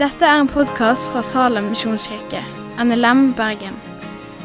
Dette 0.00 0.24
er 0.26 0.40
en 0.40 0.48
podkast 0.48 1.10
fra 1.12 1.20
Salem 1.26 1.68
misjonskirke, 1.72 2.40
NLM 2.84 3.34
Bergen. 3.38 3.76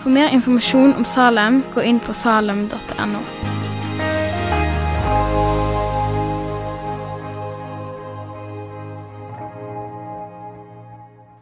For 0.02 0.12
mer 0.14 0.34
informasjon 0.36 0.94
om 1.00 1.06
Salem, 1.08 1.62
gå 1.76 1.86
inn 1.90 2.02
på 2.04 2.14
salem.no. 2.14 3.22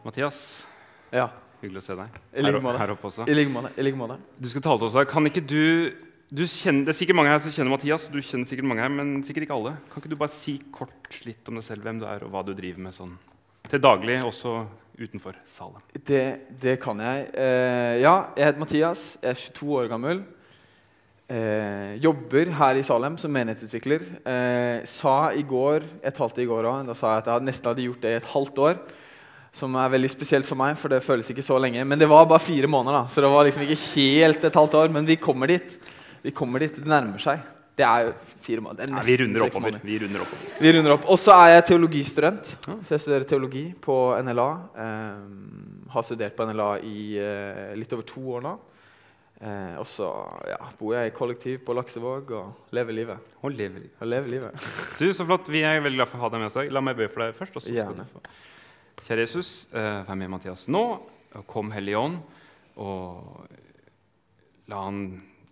Mathias, 0.03 0.65
Ja, 1.13 1.27
hyggelig 1.61 1.83
å 1.83 1.85
se 1.85 1.95
deg. 1.97 2.15
I 2.33 2.41
like 2.43 2.57
Her, 2.57 2.63
måte. 2.63 2.79
her 2.81 2.91
oppe 2.95 3.07
også. 3.07 3.27
i 3.29 3.33
like 3.33 3.51
måte. 3.51 3.71
I 3.77 3.83
like 3.83 3.97
måte. 3.97 4.17
Du 4.39 4.49
skal 4.49 4.61
tale 4.61 4.79
til 4.79 4.87
oss 4.87 4.93
her. 4.95 5.05
Kan 5.05 5.25
ikke 5.25 5.45
du, 5.45 5.93
du 6.29 6.43
kjenner, 6.43 6.85
Det 6.85 6.89
er 6.89 6.99
sikkert 6.99 7.15
mange 7.15 7.29
her 7.29 7.39
som 7.39 7.51
kjenner 7.51 7.71
Mathias, 7.71 8.09
du 8.09 8.19
kjenner 8.19 8.45
sikkert 8.45 8.65
mange 8.65 8.81
her, 8.81 8.89
men 8.89 9.23
sikkert 9.23 9.43
ikke 9.47 9.55
alle. 9.55 9.77
Kan 9.89 10.01
ikke 10.01 10.09
du 10.09 10.15
bare 10.15 10.29
si 10.29 10.59
kort 10.71 11.19
litt 11.25 11.47
om 11.47 11.55
deg 11.55 11.63
selv, 11.63 11.83
hvem 11.83 11.99
du 11.99 12.05
er, 12.05 12.23
og 12.23 12.31
hva 12.31 12.43
du 12.43 12.53
driver 12.53 12.79
med 12.81 12.93
sånn 12.93 13.17
til 13.73 13.81
daglig, 13.81 14.19
også 14.21 14.61
utenfor 15.01 15.37
salen? 15.49 15.81
Det, 16.05 16.23
det 16.61 16.77
kan 16.81 16.99
jeg. 17.01 17.25
Eh, 17.33 18.01
ja, 18.03 18.15
jeg 18.37 18.45
heter 18.45 18.61
Mathias. 18.61 19.05
Jeg 19.23 19.33
er 19.33 19.39
22 19.57 19.77
år 19.79 19.89
gammel. 19.89 20.21
Eh, 21.33 21.95
jobber 22.03 22.51
her 22.59 22.77
i 22.77 22.83
Salem 22.85 23.17
som 23.17 23.33
menighetsutvikler. 23.33 24.05
Eh, 24.29 24.83
sa 24.89 25.31
i 25.33 25.41
går 25.47 25.87
Jeg 26.03 26.13
talte 26.13 26.43
i 26.43 26.49
går 26.49 26.67
òg. 26.69 26.83
Da 26.91 26.97
sa 26.97 27.15
jeg 27.15 27.23
at 27.23 27.31
jeg 27.31 27.47
nesten 27.47 27.71
hadde 27.71 27.87
gjort 27.87 28.05
det 28.05 28.13
i 28.13 28.19
et 28.19 28.29
halvt 28.35 28.61
år. 28.67 28.77
Som 29.53 29.77
er 29.77 29.89
veldig 29.93 30.09
spesielt 30.09 30.49
for 30.49 30.57
meg, 30.57 30.77
for 30.77 30.93
det 30.93 31.03
føles 31.05 31.27
ikke 31.29 31.45
så 31.45 31.57
lenge. 31.61 31.81
Men 31.85 32.01
det 32.01 32.09
var 32.09 32.29
bare 32.29 32.41
fire 32.41 32.69
måneder, 32.69 33.03
da, 33.03 33.09
så 33.09 33.21
det 33.21 33.29
var 33.33 33.45
liksom 33.45 33.65
ikke 33.65 33.81
helt 33.93 34.47
et 34.49 34.61
halvt 34.61 34.77
år. 34.83 34.93
Men 34.93 35.09
vi 35.09 35.17
kommer 35.21 35.49
dit. 35.49 35.77
Vi 36.25 36.33
kommer 36.33 36.61
dit. 36.61 36.77
Det 36.77 36.89
nærmer 36.89 37.21
seg. 37.21 37.41
Det 37.73 37.85
er 37.87 38.03
jo 38.05 38.11
fire 38.45 38.61
måneder. 38.61 38.85
Det 38.85 38.93
er 38.93 39.05
vi 39.07 39.13
nesten 39.13 39.23
runder 39.25 39.41
seks 39.41 39.55
oppover. 39.55 39.71
måneder. 39.71 39.87
Vi 39.89 39.95
runder 40.03 40.25
oppover. 40.25 40.51
Vi 40.61 40.73
runder 40.75 40.93
opp. 40.93 41.07
Og 41.09 41.17
så 41.17 41.37
er 41.39 41.47
jeg 41.55 41.63
teologistudent. 41.71 42.51
Så 42.67 42.93
jeg 42.93 43.01
studerer 43.01 43.25
teologi 43.29 43.63
på 43.81 43.95
NLA. 44.27 44.49
Eh, 44.83 45.89
har 45.95 46.05
studert 46.05 46.37
på 46.37 46.45
NLA 46.51 46.69
i 46.85 46.99
eh, 47.17 47.73
litt 47.79 47.95
over 47.97 48.05
to 48.05 48.21
år 48.35 48.45
nå. 48.45 48.53
Eh, 49.43 49.73
og 49.81 49.87
så 49.89 50.07
ja, 50.47 50.59
bor 50.79 50.93
jeg 50.95 51.09
i 51.09 51.15
kollektiv 51.17 51.63
på 51.65 51.73
Laksevåg 51.75 52.29
og 52.37 52.75
lever 52.77 52.95
livet. 52.95 53.33
Og 53.41 53.51
lever 53.51 53.87
livet. 53.87 53.97
Og 53.99 54.07
lever 54.13 54.35
livet. 54.37 54.69
Du, 55.01 55.09
så 55.09 55.25
flott. 55.25 55.49
Vi 55.49 55.65
er 55.65 55.81
veldig 55.81 56.03
glad 56.03 56.13
for 56.13 56.21
å 56.21 56.27
ha 56.27 56.31
deg 56.35 56.43
med 56.45 56.51
oss. 56.51 56.61
La 56.71 56.85
meg 56.85 57.01
be 57.01 57.09
for 57.11 57.25
deg 57.25 57.35
først. 57.41 57.73
Kjære 59.03 59.25
Jesus, 59.25 59.51
eh, 59.73 59.99
vær 60.05 60.15
med 60.15 60.29
Mathias 60.31 60.69
nå. 60.71 60.85
Kom 61.49 61.73
Hellige 61.73 61.97
Ånd, 61.97 62.19
og 62.77 63.49
la 64.69 64.83
han 64.85 64.99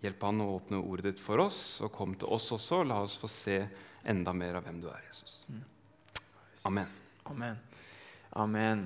hjelpe 0.01 0.29
han 0.29 0.41
å 0.43 0.55
åpne 0.57 0.81
ordet 0.81 1.11
ditt 1.11 1.21
for 1.21 1.43
oss. 1.45 1.81
Og 1.85 1.93
kom 1.93 2.15
til 2.17 2.31
oss 2.33 2.49
også. 2.55 2.81
La 2.87 3.01
oss 3.05 3.17
få 3.21 3.29
se 3.31 3.59
enda 4.07 4.33
mer 4.33 4.57
av 4.59 4.65
hvem 4.65 4.81
du 4.81 4.89
er, 4.91 5.01
Jesus. 5.09 5.43
Amen. 6.65 6.89
Amen. 7.29 7.59
Amen. 8.33 8.85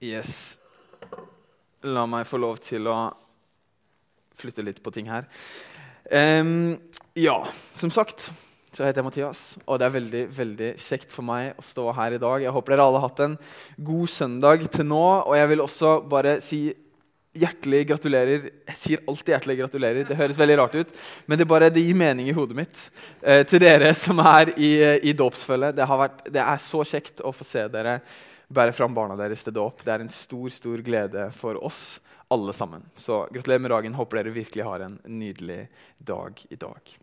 Yes. 0.00 0.58
La 1.86 2.06
meg 2.08 2.26
få 2.28 2.40
lov 2.40 2.60
til 2.64 2.88
å 2.90 2.96
flytte 4.36 4.64
litt 4.64 4.82
på 4.84 4.92
ting 4.92 5.08
her. 5.08 5.28
Um, 6.12 6.76
ja, 7.16 7.40
som 7.74 7.90
sagt 7.90 8.28
så 8.76 8.84
heter 8.84 9.00
jeg 9.00 9.06
Mathias, 9.06 9.40
og 9.64 9.78
det 9.80 9.86
er 9.86 9.92
veldig 9.94 10.22
veldig 10.36 10.66
kjekt 10.76 11.14
for 11.14 11.24
meg 11.24 11.56
å 11.56 11.62
stå 11.64 11.86
her 11.96 12.12
i 12.12 12.20
dag. 12.20 12.42
Jeg 12.44 12.52
håper 12.52 12.74
dere 12.74 12.84
alle 12.84 13.00
har 13.00 13.08
hatt 13.08 13.22
en 13.24 13.36
god 13.88 14.10
søndag 14.12 14.66
til 14.68 14.84
nå, 14.90 15.04
og 15.24 15.32
jeg 15.38 15.48
vil 15.48 15.64
også 15.64 15.92
bare 16.12 16.34
si 16.44 16.60
hjertelig 17.40 17.82
gratulerer. 17.90 18.48
Jeg 18.70 18.78
sier 18.80 19.02
alltid 19.08 19.34
hjertelig 19.34 19.58
gratulerer. 19.60 20.06
Det 20.08 20.18
høres 20.18 20.38
veldig 20.40 20.56
rart 20.60 20.78
ut, 20.78 20.94
men 21.26 21.40
det, 21.40 21.48
bare, 21.48 21.70
det 21.72 21.84
gir 21.84 21.98
mening 21.98 22.30
i 22.30 22.36
hodet 22.36 22.56
mitt. 22.58 22.86
Eh, 23.22 23.42
til 23.48 23.62
dere 23.62 23.92
som 23.98 24.20
er 24.24 24.54
i, 24.56 24.72
i 25.10 25.14
dåpsfølget. 25.16 25.76
Det, 25.76 26.32
det 26.34 26.42
er 26.42 26.64
så 26.64 26.82
kjekt 26.86 27.22
å 27.24 27.34
få 27.34 27.46
se 27.46 27.66
dere 27.72 28.00
bære 28.48 28.74
fram 28.76 28.94
barna 28.94 29.16
deres 29.18 29.44
til 29.46 29.56
dåp. 29.56 29.84
Det 29.84 29.94
er 29.94 30.04
en 30.04 30.12
stor, 30.12 30.48
stor 30.54 30.82
glede 30.86 31.30
for 31.36 31.58
oss 31.64 31.98
alle 32.32 32.52
sammen. 32.56 32.84
Så 32.98 33.24
gratulerer 33.30 33.62
med 33.62 33.74
dagen. 33.74 33.94
Håper 33.94 34.22
dere 34.22 34.34
virkelig 34.34 34.66
har 34.66 34.86
en 34.86 35.00
nydelig 35.04 35.66
dag 35.98 36.42
i 36.50 36.58
dag. 36.58 36.96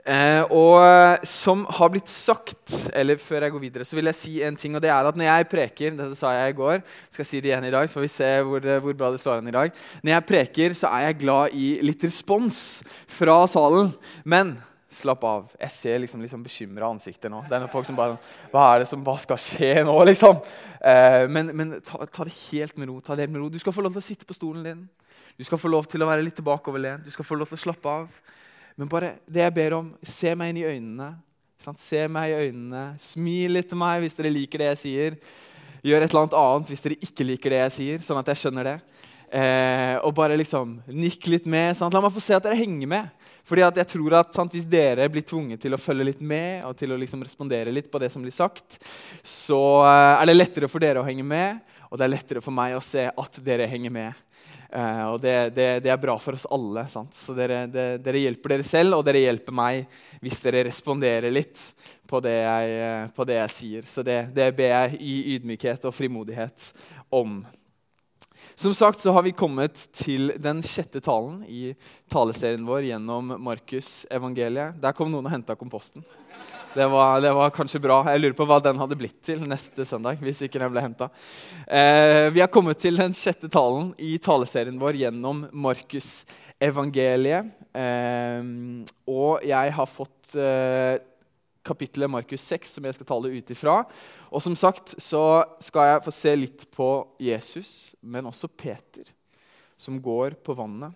Eh, 0.00 0.42
og 0.56 1.26
som 1.28 1.66
har 1.76 1.90
blitt 1.92 2.08
sagt, 2.08 2.88
eller 2.96 3.20
før 3.20 3.44
jeg 3.44 3.52
går 3.54 3.64
videre, 3.66 3.84
så 3.84 3.98
vil 3.98 4.08
jeg 4.08 4.18
si 4.18 4.32
en 4.42 4.56
ting. 4.56 4.74
og 4.74 4.82
det 4.82 4.90
er 4.90 5.04
at 5.06 5.16
Når 5.16 5.24
jeg 5.28 5.48
preker 5.48 5.90
dette 5.96 6.16
sa 6.16 6.32
jeg 6.32 6.54
i 6.54 6.56
går, 6.56 6.80
skal 7.10 7.24
jeg 7.24 7.30
si 7.30 7.40
det 7.40 7.50
igjen 7.52 7.68
i 7.68 7.70
dag, 7.74 7.88
så 7.88 7.98
får 7.98 8.06
vi 8.06 8.08
se 8.08 8.30
hvor, 8.40 8.64
eh, 8.64 8.80
hvor 8.80 8.96
bra 8.96 9.10
det 9.10 9.20
slår 9.20 9.38
an 9.38 9.48
i 9.48 9.56
dag. 9.58 9.72
Når 10.02 10.12
jeg 10.12 10.26
preker, 10.26 10.74
så 10.74 10.88
er 10.88 11.06
jeg 11.08 11.20
glad 11.20 11.54
i 11.54 11.78
litt 11.82 12.04
respons 12.04 12.82
fra 13.06 13.46
salen. 13.46 13.92
Men 14.24 14.56
slapp 14.90 15.24
av. 15.24 15.52
Jeg 15.60 15.70
ser 15.70 16.00
liksom, 16.02 16.22
liksom 16.24 16.42
bekymra 16.42 16.88
ansikter 16.90 17.30
nå. 17.30 17.44
Det 17.46 17.54
er 17.54 17.62
noen 17.62 17.72
folk 17.72 17.86
som 17.86 17.98
bare 17.98 18.16
Hva 18.50 18.64
er 18.74 18.82
det 18.82 18.88
som 18.90 19.04
hva 19.06 19.14
skal 19.22 19.38
skje 19.38 19.84
nå, 19.86 19.94
liksom? 20.10 20.40
Eh, 20.80 21.26
men 21.30 21.52
men 21.54 21.76
ta, 21.86 22.02
ta 22.06 22.26
det 22.26 22.34
helt 22.50 22.76
med 22.76 22.88
ro. 22.90 23.00
ta 23.00 23.14
det 23.14 23.28
helt 23.28 23.36
med 23.36 23.44
ro. 23.44 23.52
Du 23.52 23.60
skal 23.62 23.72
få 23.72 23.84
lov 23.84 23.94
til 23.94 24.02
å 24.02 24.08
sitte 24.08 24.26
på 24.26 24.34
stolen 24.34 24.66
din. 24.66 24.82
Du 25.38 25.44
skal 25.46 25.60
få 25.60 25.70
lov 25.70 25.86
til 25.88 26.02
å 26.02 26.08
være 26.10 26.24
litt 26.24 26.36
tilbakeoverlent. 26.40 27.04
Du 27.04 27.10
skal 27.14 27.24
få 27.24 27.38
lov 27.38 27.48
til 27.48 27.60
å 27.60 27.64
slappe 27.68 27.88
av. 28.02 28.08
Men 28.78 28.90
bare 28.90 29.14
det 29.26 29.42
jeg 29.44 29.56
ber 29.56 29.76
om, 29.80 29.90
se 30.02 30.34
meg 30.38 30.52
inn 30.52 30.60
i 30.62 30.68
øynene. 30.68 31.10
Sant? 31.60 31.80
Se 31.80 32.06
meg 32.08 32.30
i 32.30 32.38
øynene. 32.46 32.84
Smil 33.02 33.58
litt 33.58 33.68
til 33.70 33.80
meg 33.80 34.00
hvis 34.04 34.16
dere 34.16 34.32
liker 34.32 34.62
det 34.62 34.70
jeg 34.72 34.82
sier. 34.84 35.18
Gjør 35.84 36.04
et 36.04 36.12
eller 36.12 36.22
annet 36.22 36.38
annet 36.40 36.70
hvis 36.72 36.84
dere 36.84 37.00
ikke 37.04 37.26
liker 37.26 37.54
det 37.54 37.60
jeg 37.64 37.74
sier, 37.76 38.04
sånn 38.04 38.20
at 38.20 38.30
jeg 38.32 38.40
skjønner 38.42 38.68
det. 38.68 38.78
Eh, 39.30 39.94
og 40.02 40.14
bare 40.16 40.38
liksom 40.40 40.78
nikk 40.90 41.28
litt 41.30 41.46
med. 41.50 41.76
Sant? 41.78 41.94
La 41.94 42.02
meg 42.02 42.14
få 42.14 42.22
se 42.24 42.34
at 42.36 42.46
dere 42.46 42.58
henger 42.58 42.90
med. 42.90 43.10
Fordi 43.46 43.64
at 43.66 43.78
jeg 43.80 43.88
tror 43.92 44.16
at 44.20 44.34
sant, 44.36 44.52
Hvis 44.52 44.68
dere 44.68 45.08
blir 45.10 45.24
tvunget 45.26 45.60
til 45.62 45.74
å 45.74 45.80
følge 45.80 46.06
litt 46.10 46.20
med 46.20 46.64
og 46.68 46.76
til 46.78 46.92
å 46.92 46.98
liksom 46.98 47.22
respondere 47.24 47.72
litt 47.72 47.90
på 47.90 47.98
det 47.98 48.10
som 48.12 48.22
blir 48.22 48.34
sagt, 48.34 48.78
så 49.22 49.60
eh, 49.84 50.22
er 50.22 50.26
det 50.30 50.36
lettere 50.36 50.68
for 50.70 50.82
dere 50.82 51.02
å 51.02 51.06
henge 51.06 51.24
med, 51.26 51.60
og 51.90 51.98
det 51.98 52.06
er 52.06 52.12
lettere 52.14 52.42
for 52.44 52.54
meg 52.54 52.76
å 52.76 52.84
se 52.84 53.08
at 53.08 53.40
dere 53.44 53.68
henger 53.70 53.94
med. 53.94 54.26
Eh, 54.72 55.04
og 55.10 55.18
det, 55.22 55.50
det, 55.56 55.68
det 55.82 55.90
er 55.90 56.00
bra 56.00 56.14
for 56.22 56.38
oss 56.38 56.46
alle. 56.50 56.84
Sant? 56.90 57.14
Så 57.16 57.34
dere, 57.34 57.64
det, 57.70 57.86
dere 58.04 58.22
hjelper 58.22 58.54
dere 58.54 58.66
selv, 58.66 58.98
og 58.98 59.06
dere 59.06 59.24
hjelper 59.24 59.56
meg 59.56 60.02
hvis 60.22 60.38
dere 60.44 60.64
responderer 60.68 61.34
litt 61.34 61.62
på 62.10 62.20
det 62.22 62.36
jeg, 62.36 62.76
eh, 62.86 63.06
på 63.14 63.26
jeg 63.30 63.54
sier. 63.54 63.88
Så 63.88 64.06
det, 64.06 64.20
ber 64.34 64.70
jeg 64.70 65.00
i 65.00 65.16
ydmykhet 65.36 65.88
og 65.90 65.96
frimodighet 65.96 66.70
om. 67.10 67.40
Som 68.54 68.72
sagt 68.76 69.02
så 69.02 69.12
har 69.12 69.26
vi 69.26 69.36
kommet 69.36 69.76
til 69.96 70.32
den 70.40 70.62
sjette 70.64 71.02
talen 71.04 71.42
i 71.44 71.74
taleserien 72.12 72.64
vår 72.66 72.86
gjennom 72.92 73.34
Markus 73.42 74.06
evangeliet. 74.10 74.78
Der 74.80 74.96
kom 74.96 75.10
noen 75.12 75.26
og 75.28 75.34
henta 75.34 75.58
komposten. 75.58 76.06
Det 76.74 76.86
var, 76.86 77.20
det 77.20 77.32
var 77.34 77.50
kanskje 77.50 77.80
bra. 77.82 77.96
Jeg 78.12 78.20
lurer 78.20 78.34
på 78.38 78.46
hva 78.46 78.60
den 78.62 78.78
hadde 78.78 78.98
blitt 78.98 79.16
til 79.26 79.40
neste 79.48 79.82
søndag. 79.86 80.20
hvis 80.22 80.44
ikke 80.46 80.60
den 80.62 80.70
ble 80.70 80.84
hentet. 80.84 81.10
Eh, 81.66 82.28
vi 82.30 82.42
har 82.42 82.50
kommet 82.52 82.78
til 82.78 83.00
den 83.00 83.14
sjette 83.16 83.50
talen 83.50 83.90
i 83.98 84.12
taleserien 84.22 84.78
vår 84.78 85.00
gjennom 85.00 85.48
Markus 85.50 86.24
evangeliet. 86.62 87.50
Eh, 87.74 88.46
og 89.10 89.42
jeg 89.50 89.74
har 89.74 89.90
fått 89.90 90.36
eh, 90.38 91.02
kapittelet 91.66 92.12
Markus 92.14 92.46
6 92.46 92.76
som 92.76 92.86
jeg 92.86 93.00
skal 93.00 93.10
tale 93.10 93.34
ut 93.34 93.50
ifra. 93.50 93.80
Og 94.30 94.46
som 94.46 94.54
sagt 94.54 94.94
så 95.02 95.42
skal 95.58 95.90
jeg 95.90 96.04
få 96.06 96.14
se 96.14 96.36
litt 96.38 96.68
på 96.70 96.90
Jesus, 97.18 97.96
men 98.00 98.30
også 98.30 98.46
Peter, 98.46 99.10
som 99.74 99.98
går 99.98 100.38
på 100.46 100.54
vannet. 100.54 100.94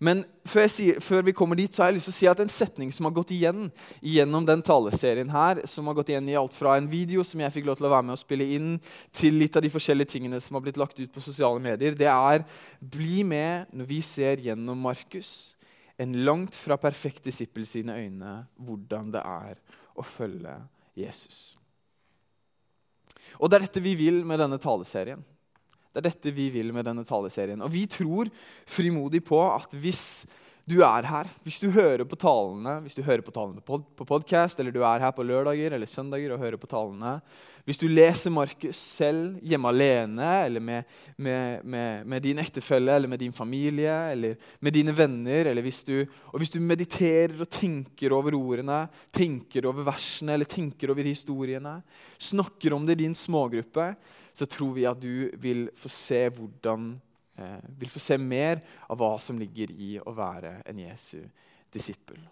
Men 0.00 0.22
før, 0.48 0.64
sier, 0.72 0.96
før, 1.04 1.20
vi 1.26 1.34
kommer 1.36 1.58
dit, 1.58 1.68
så 1.68 1.82
har 1.82 1.90
jeg 1.90 1.98
lyst 1.98 2.08
til 2.08 2.14
å 2.14 2.16
si 2.16 2.28
at 2.30 2.38
en 2.40 2.52
setning 2.52 2.88
som 2.96 3.04
har 3.04 3.12
gått 3.18 3.34
igjen 3.36 3.66
gjennom 4.00 4.46
den 4.48 4.62
taleserien 4.64 5.28
her, 5.28 5.60
som 5.68 5.90
har 5.90 5.98
gått 5.98 6.08
igjen 6.14 6.30
i 6.32 6.38
alt 6.40 6.56
fra 6.56 6.78
en 6.80 6.88
video 6.88 7.20
som 7.26 7.42
jeg 7.44 7.52
fikk 7.52 7.68
lov 7.68 7.76
til 7.76 7.90
å 7.90 7.92
være 7.92 8.06
med 8.08 8.16
og 8.16 8.22
spille 8.22 8.46
inn, 8.56 8.70
til 9.12 9.36
litt 9.36 9.58
av 9.60 9.64
de 9.66 9.72
forskjellige 9.74 10.14
tingene 10.14 10.40
som 10.40 10.56
har 10.56 10.64
blitt 10.64 10.80
lagt 10.80 10.96
ut 11.02 11.12
på 11.12 11.24
sosiale 11.24 11.60
medier, 11.60 11.92
det 11.92 12.08
er 12.08 12.46
'bli 12.80 13.24
med 13.28 13.66
når 13.76 13.86
vi 13.92 14.00
ser 14.00 14.40
gjennom 14.40 14.80
Markus', 14.80 15.52
en 15.98 16.24
langt 16.24 16.56
fra 16.56 16.80
perfekt 16.80 17.24
disippel 17.24 17.66
sine 17.66 17.92
øyne, 17.92 18.46
hvordan 18.56 19.12
det 19.12 19.20
er 19.20 19.60
å 19.94 20.02
følge 20.02 20.56
Jesus. 20.96 21.58
Og 23.36 23.50
det 23.50 23.58
er 23.58 23.66
dette 23.66 23.84
vi 23.84 23.94
vil 23.94 24.24
med 24.24 24.40
denne 24.40 24.56
taleserien. 24.56 25.20
Det 25.90 25.98
er 25.98 26.06
dette 26.06 26.34
vi 26.34 26.46
vil 26.54 26.70
med 26.74 26.86
denne 26.86 27.04
taleserien. 27.06 27.62
Og 27.64 27.72
vi 27.72 27.86
tror 27.90 28.30
frimodig 28.68 29.24
på 29.26 29.40
at 29.50 29.74
hvis 29.74 30.26
du 30.70 30.80
er 30.86 31.06
her, 31.08 31.28
hvis 31.42 31.58
du 31.58 31.70
hører 31.74 32.04
på 32.06 32.18
talene, 32.20 32.76
hvis 32.84 32.94
du 32.94 33.02
hører 33.02 33.24
på 33.26 33.32
talene 33.34 33.62
på, 33.64 33.80
på 33.96 34.06
podkast, 34.06 34.60
eller 34.60 34.74
du 34.74 34.84
er 34.86 35.02
her 35.02 35.14
på 35.16 35.24
lørdager 35.26 35.74
eller 35.74 35.88
søndager 35.90 36.34
og 36.34 36.42
hører 36.42 36.60
på 36.60 36.70
talene, 36.70 37.16
hvis 37.66 37.80
du 37.80 37.86
leser 37.90 38.32
Markus 38.32 38.78
selv 38.78 39.40
hjemme 39.46 39.68
alene, 39.68 40.28
eller 40.46 40.62
med, 40.64 40.94
med, 41.20 41.64
med, 41.64 42.06
med 42.08 42.24
din 42.24 42.40
ektefelle 42.40 42.94
eller 42.96 43.10
med 43.10 43.20
din 43.20 43.34
familie, 43.34 43.96
eller 44.14 44.38
med 44.60 44.74
dine 44.74 44.94
venner, 44.96 45.50
eller 45.50 45.64
hvis 45.66 45.82
du, 45.86 45.96
og 46.32 46.40
hvis 46.40 46.54
du 46.54 46.60
mediterer 46.62 47.36
og 47.36 47.50
tenker 47.50 48.14
over 48.16 48.36
ordene, 48.38 48.84
tenker 49.12 49.68
over 49.68 49.86
versene 49.90 50.34
eller 50.34 50.48
tenker 50.48 50.94
over 50.94 51.10
historiene, 51.10 51.76
snakker 52.18 52.74
om 52.74 52.86
det 52.88 52.98
i 52.98 53.04
din 53.04 53.18
smågruppe, 53.18 53.92
så 54.40 54.46
tror 54.48 54.72
vi 54.72 54.86
at 54.88 55.00
du 55.00 55.28
vil 55.36 55.66
få 55.76 55.90
se 55.92 56.22
hvordan 56.32 56.94
eh, 57.36 57.58
vil 57.76 57.90
få 57.92 58.00
se 58.00 58.16
mer 58.16 58.62
av 58.88 58.96
hva 58.96 59.18
som 59.20 59.36
ligger 59.36 59.72
i 59.76 59.90
å 60.00 60.14
være 60.16 60.62
en 60.64 60.80
Jesu 60.80 61.18
disippel. 61.68 62.22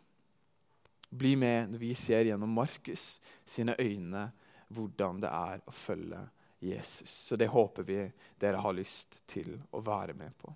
Bli 1.11 1.35
med 1.37 1.75
når 1.75 1.83
vi 1.83 1.93
ser 1.97 2.31
gjennom 2.31 2.57
Markus 2.57 3.19
sine 3.45 3.77
øyne 3.77 4.31
hvordan 4.73 5.21
det 5.21 5.29
er 5.29 5.61
å 5.69 5.75
følge 5.77 6.23
Jesus. 6.65 7.13
Så 7.29 7.37
det 7.37 7.53
håper 7.53 7.85
vi 7.85 8.01
dere 8.41 8.65
har 8.65 8.77
lyst 8.77 9.21
til 9.29 9.53
å 9.69 9.85
være 9.85 10.17
med 10.17 10.33
på. 10.41 10.55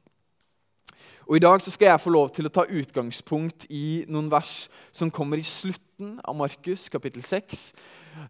Og 1.28 1.37
I 1.37 1.44
dag 1.44 1.60
så 1.60 1.70
skal 1.70 1.93
jeg 1.93 2.00
få 2.00 2.16
lov 2.16 2.32
til 2.32 2.49
å 2.49 2.52
ta 2.52 2.64
utgangspunkt 2.64 3.69
i 3.69 4.04
noen 4.08 4.32
vers 4.32 4.70
som 4.88 5.12
kommer 5.12 5.37
i 5.37 5.44
slutten 5.44 5.92
av 6.25 6.37
Markus 6.37 6.88
kapittel 6.93 7.25
6. 7.26 7.64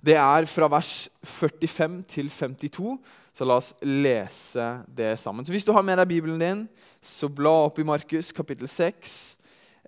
Det 0.04 0.16
er 0.19 0.46
fra 0.50 0.69
vers 0.70 0.92
45 1.26 2.00
til 2.12 2.30
52, 2.30 2.96
så 3.32 3.48
la 3.48 3.58
oss 3.60 3.72
lese 3.82 4.66
det 4.86 5.14
sammen. 5.20 5.44
Så 5.44 5.54
Hvis 5.54 5.66
du 5.69 5.72
har 5.74 5.84
med 5.86 5.98
deg 6.00 6.10
Bibelen 6.10 6.40
din, 6.42 6.66
så 7.00 7.28
bla 7.28 7.54
opp 7.66 7.80
i 7.80 7.86
Markus 7.86 8.32
kapittel 8.36 8.69
6. 8.69 9.36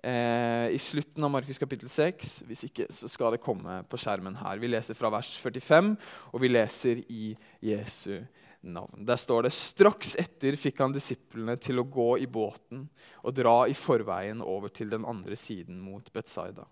Eh, 0.03 0.67
I 0.75 0.79
slutten 0.81 1.23
av 1.23 1.31
Markus 1.33 1.61
kapittel 1.61 1.89
6. 1.89 2.43
Hvis 2.49 2.65
ikke, 2.67 2.89
så 2.93 3.09
skal 3.09 3.33
det 3.33 3.43
komme 3.45 3.81
på 3.89 3.97
skjermen 3.97 4.37
her. 4.37 4.61
Vi 4.61 4.69
leser 4.69 4.97
fra 4.97 5.09
vers 5.13 5.35
45, 5.41 5.95
og 6.33 6.41
vi 6.43 6.51
leser 6.51 7.05
i 7.09 7.35
Jesu 7.63 8.19
navn. 8.65 9.05
Der 9.05 9.17
står 9.17 9.45
det 9.45 9.53
straks 9.53 10.15
etter 10.19 10.57
fikk 10.59 10.81
han 10.81 10.93
disiplene 10.95 11.55
til 11.61 11.79
å 11.79 11.87
gå 11.89 12.09
i 12.21 12.27
båten 12.27 12.87
og 13.23 13.35
dra 13.37 13.57
i 13.69 13.77
forveien 13.77 14.41
over 14.45 14.73
til 14.73 14.91
den 14.93 15.05
andre 15.07 15.37
siden 15.39 15.79
mot 15.83 16.11
Betzaida, 16.13 16.65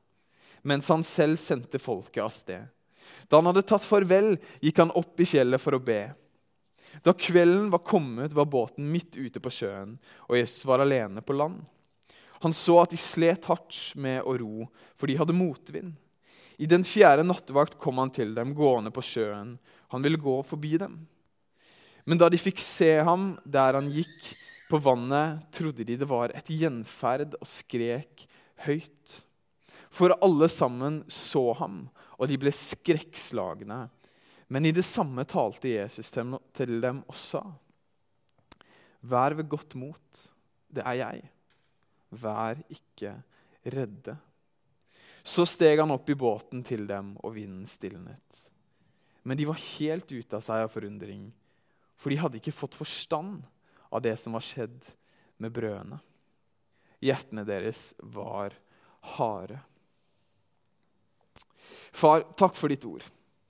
mens 0.63 0.89
han 0.91 1.03
selv 1.05 1.39
sendte 1.41 1.81
folket 1.81 2.23
av 2.23 2.31
sted. 2.33 2.65
Da 3.27 3.39
han 3.39 3.49
hadde 3.51 3.65
tatt 3.67 3.85
farvel, 3.85 4.37
gikk 4.63 4.79
han 4.83 4.93
opp 4.95 5.19
i 5.19 5.27
fjellet 5.27 5.61
for 5.61 5.75
å 5.75 5.83
be. 5.83 6.07
Da 7.03 7.13
kvelden 7.17 7.71
var 7.73 7.83
kommet, 7.85 8.35
var 8.35 8.49
båten 8.49 8.89
midt 8.91 9.17
ute 9.17 9.41
på 9.41 9.51
sjøen, 9.51 9.97
og 10.29 10.37
Jesus 10.37 10.65
var 10.69 10.83
alene 10.83 11.23
på 11.25 11.35
land. 11.35 11.63
Han 12.43 12.53
så 12.55 12.81
at 12.81 12.91
de 12.91 12.99
slet 12.99 13.47
hardt 13.49 13.93
med 13.95 14.21
å 14.27 14.35
ro, 14.37 14.67
for 14.99 15.09
de 15.09 15.17
hadde 15.17 15.35
motvind. 15.35 15.93
I 16.61 16.67
den 16.69 16.83
fjerde 16.85 17.25
nattevakt 17.25 17.79
kom 17.81 17.97
han 18.01 18.11
til 18.13 18.35
dem 18.35 18.53
gående 18.55 18.91
på 18.93 19.01
sjøen. 19.03 19.55
Han 19.95 20.05
ville 20.05 20.21
gå 20.21 20.35
forbi 20.45 20.77
dem. 20.81 20.99
Men 22.05 22.19
da 22.19 22.29
de 22.29 22.39
fikk 22.39 22.59
se 22.61 22.97
ham 23.07 23.33
der 23.43 23.79
han 23.79 23.89
gikk 23.91 24.33
på 24.69 24.79
vannet, 24.83 25.43
trodde 25.55 25.85
de 25.87 25.97
det 25.97 26.09
var 26.09 26.33
et 26.35 26.49
gjenferd, 26.51 27.37
og 27.39 27.49
skrek 27.49 28.25
høyt. 28.67 29.23
For 29.93 30.15
alle 30.25 30.49
sammen 30.49 31.03
så 31.11 31.51
ham, 31.59 31.83
og 32.17 32.29
de 32.29 32.37
ble 32.41 32.53
skrekkslagne. 32.55 33.83
Men 34.49 34.65
i 34.65 34.73
det 34.73 34.85
samme 34.85 35.25
talte 35.29 35.75
Jesus 35.75 36.09
til 36.13 36.79
dem 36.81 37.03
og 37.07 37.17
sa.: 37.17 37.43
Vær 39.01 39.37
ved 39.37 39.49
godt 39.49 39.75
mot, 39.75 40.23
det 40.73 40.83
er 40.85 40.99
jeg. 41.01 41.21
Vær 42.09 42.61
ikke 42.69 43.15
redde. 43.63 44.17
Så 45.23 45.45
steg 45.47 45.79
han 45.79 45.93
opp 45.93 46.09
i 46.09 46.17
båten 46.19 46.63
til 46.63 46.87
dem, 46.87 47.15
og 47.23 47.35
vinden 47.37 47.65
stilnet. 47.69 48.49
Men 49.23 49.37
de 49.37 49.47
var 49.47 49.61
helt 49.77 50.11
ute 50.11 50.35
av 50.35 50.43
seg 50.43 50.65
av 50.65 50.73
forundring 50.73 51.29
for 52.03 52.11
de 52.11 52.19
hadde 52.19 52.39
ikke 52.41 52.51
fått 52.51 52.75
forstand 52.75 53.45
av 53.93 54.01
det 54.03 54.17
som 54.19 54.35
var 54.35 54.43
skjedd 54.43 54.89
med 55.39 55.53
brødene. 55.55 56.01
Hjertene 57.03 57.45
deres 57.47 57.93
var 57.99 58.57
harde. 59.15 59.61
Far, 61.93 62.25
takk 62.37 62.57
for 62.57 62.73
ditt 62.73 62.85
ord. 62.89 63.05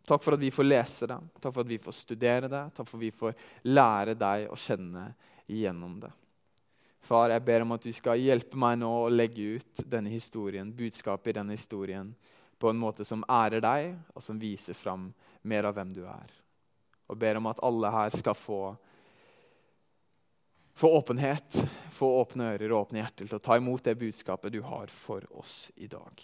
Takk 0.08 0.24
for 0.24 0.36
at 0.36 0.42
vi 0.42 0.52
får 0.52 0.68
lese 0.68 1.08
det, 1.08 1.20
takk 1.40 1.54
for 1.54 1.64
at 1.64 1.70
vi 1.70 1.80
får 1.80 1.96
studere 1.96 2.50
det, 2.52 2.64
takk 2.76 2.90
for 2.90 3.00
at 3.00 3.06
vi 3.06 3.14
får 3.16 3.38
lære 3.72 4.18
deg 4.20 4.50
å 4.52 4.60
kjenne 4.60 5.06
igjennom 5.48 5.96
det. 6.04 6.12
Far, 7.04 7.32
jeg 7.32 7.44
ber 7.48 7.64
om 7.64 7.72
at 7.76 7.88
du 7.88 7.92
skal 7.96 8.20
hjelpe 8.20 8.60
meg 8.60 8.78
nå 8.84 8.92
å 9.06 9.12
legge 9.12 9.60
ut 9.60 9.84
denne 9.88 10.12
historien, 10.12 10.76
budskapet 10.76 11.32
i 11.32 11.40
denne 11.40 11.56
historien 11.56 12.12
på 12.60 12.72
en 12.72 12.80
måte 12.80 13.08
som 13.08 13.24
ærer 13.32 13.64
deg, 13.64 13.92
og 14.16 14.24
som 14.24 14.40
viser 14.40 14.76
fram 14.76 15.10
mer 15.48 15.72
av 15.72 15.80
hvem 15.80 15.96
du 15.96 16.04
er 16.08 16.44
og 17.14 17.20
ber 17.20 17.38
om 17.38 17.50
at 17.52 17.62
alle 17.64 17.92
her 17.94 18.16
skal 18.16 18.36
få, 18.38 18.62
få 20.74 20.90
åpenhet, 20.98 21.60
få 21.94 22.10
åpne 22.22 22.54
ører 22.56 22.72
og 22.72 22.88
åpne 22.88 23.04
hjerter 23.04 23.30
til 23.30 23.38
å 23.38 23.44
ta 23.44 23.58
imot 23.60 23.86
det 23.86 24.00
budskapet 24.00 24.54
du 24.54 24.62
har 24.66 24.90
for 24.94 25.26
oss 25.38 25.68
i 25.76 25.90
dag. 25.92 26.24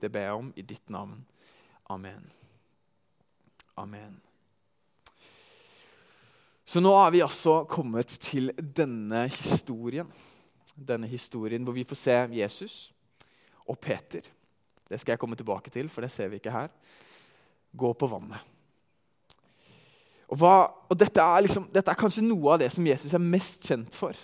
Det 0.00 0.10
ber 0.12 0.28
jeg 0.28 0.38
om 0.38 0.52
i 0.56 0.64
ditt 0.66 0.90
navn. 0.92 1.18
Amen. 1.90 2.24
Amen. 3.76 4.16
Så 6.66 6.82
nå 6.82 6.90
er 6.98 7.12
vi 7.14 7.22
altså 7.22 7.60
kommet 7.70 8.10
til 8.20 8.50
denne 8.58 9.26
historien. 9.30 10.08
Denne 10.74 11.06
historien 11.06 11.64
hvor 11.64 11.76
vi 11.76 11.86
får 11.86 12.00
se 12.00 12.16
Jesus 12.40 12.76
og 13.66 13.78
Peter. 13.78 14.26
Det 14.86 14.98
skal 15.00 15.14
jeg 15.14 15.22
komme 15.22 15.38
tilbake 15.38 15.70
til, 15.70 15.88
for 15.88 16.02
det 16.02 16.10
ser 16.14 16.28
vi 16.30 16.40
ikke 16.40 16.54
her. 16.54 16.70
Gå 17.76 17.92
på 17.92 18.08
vannet. 18.10 18.42
Og, 20.26 20.38
hva, 20.40 20.54
og 20.90 20.98
dette, 20.98 21.22
er 21.22 21.44
liksom, 21.46 21.68
dette, 21.74 21.90
er 21.90 21.98
kanskje 21.98 22.24
noe 22.24 22.54
av 22.54 22.62
det 22.62 22.72
som 22.74 22.86
Jesus 22.86 23.14
er 23.14 23.22
mest 23.22 23.66
kjent 23.66 23.94
for. 23.94 24.18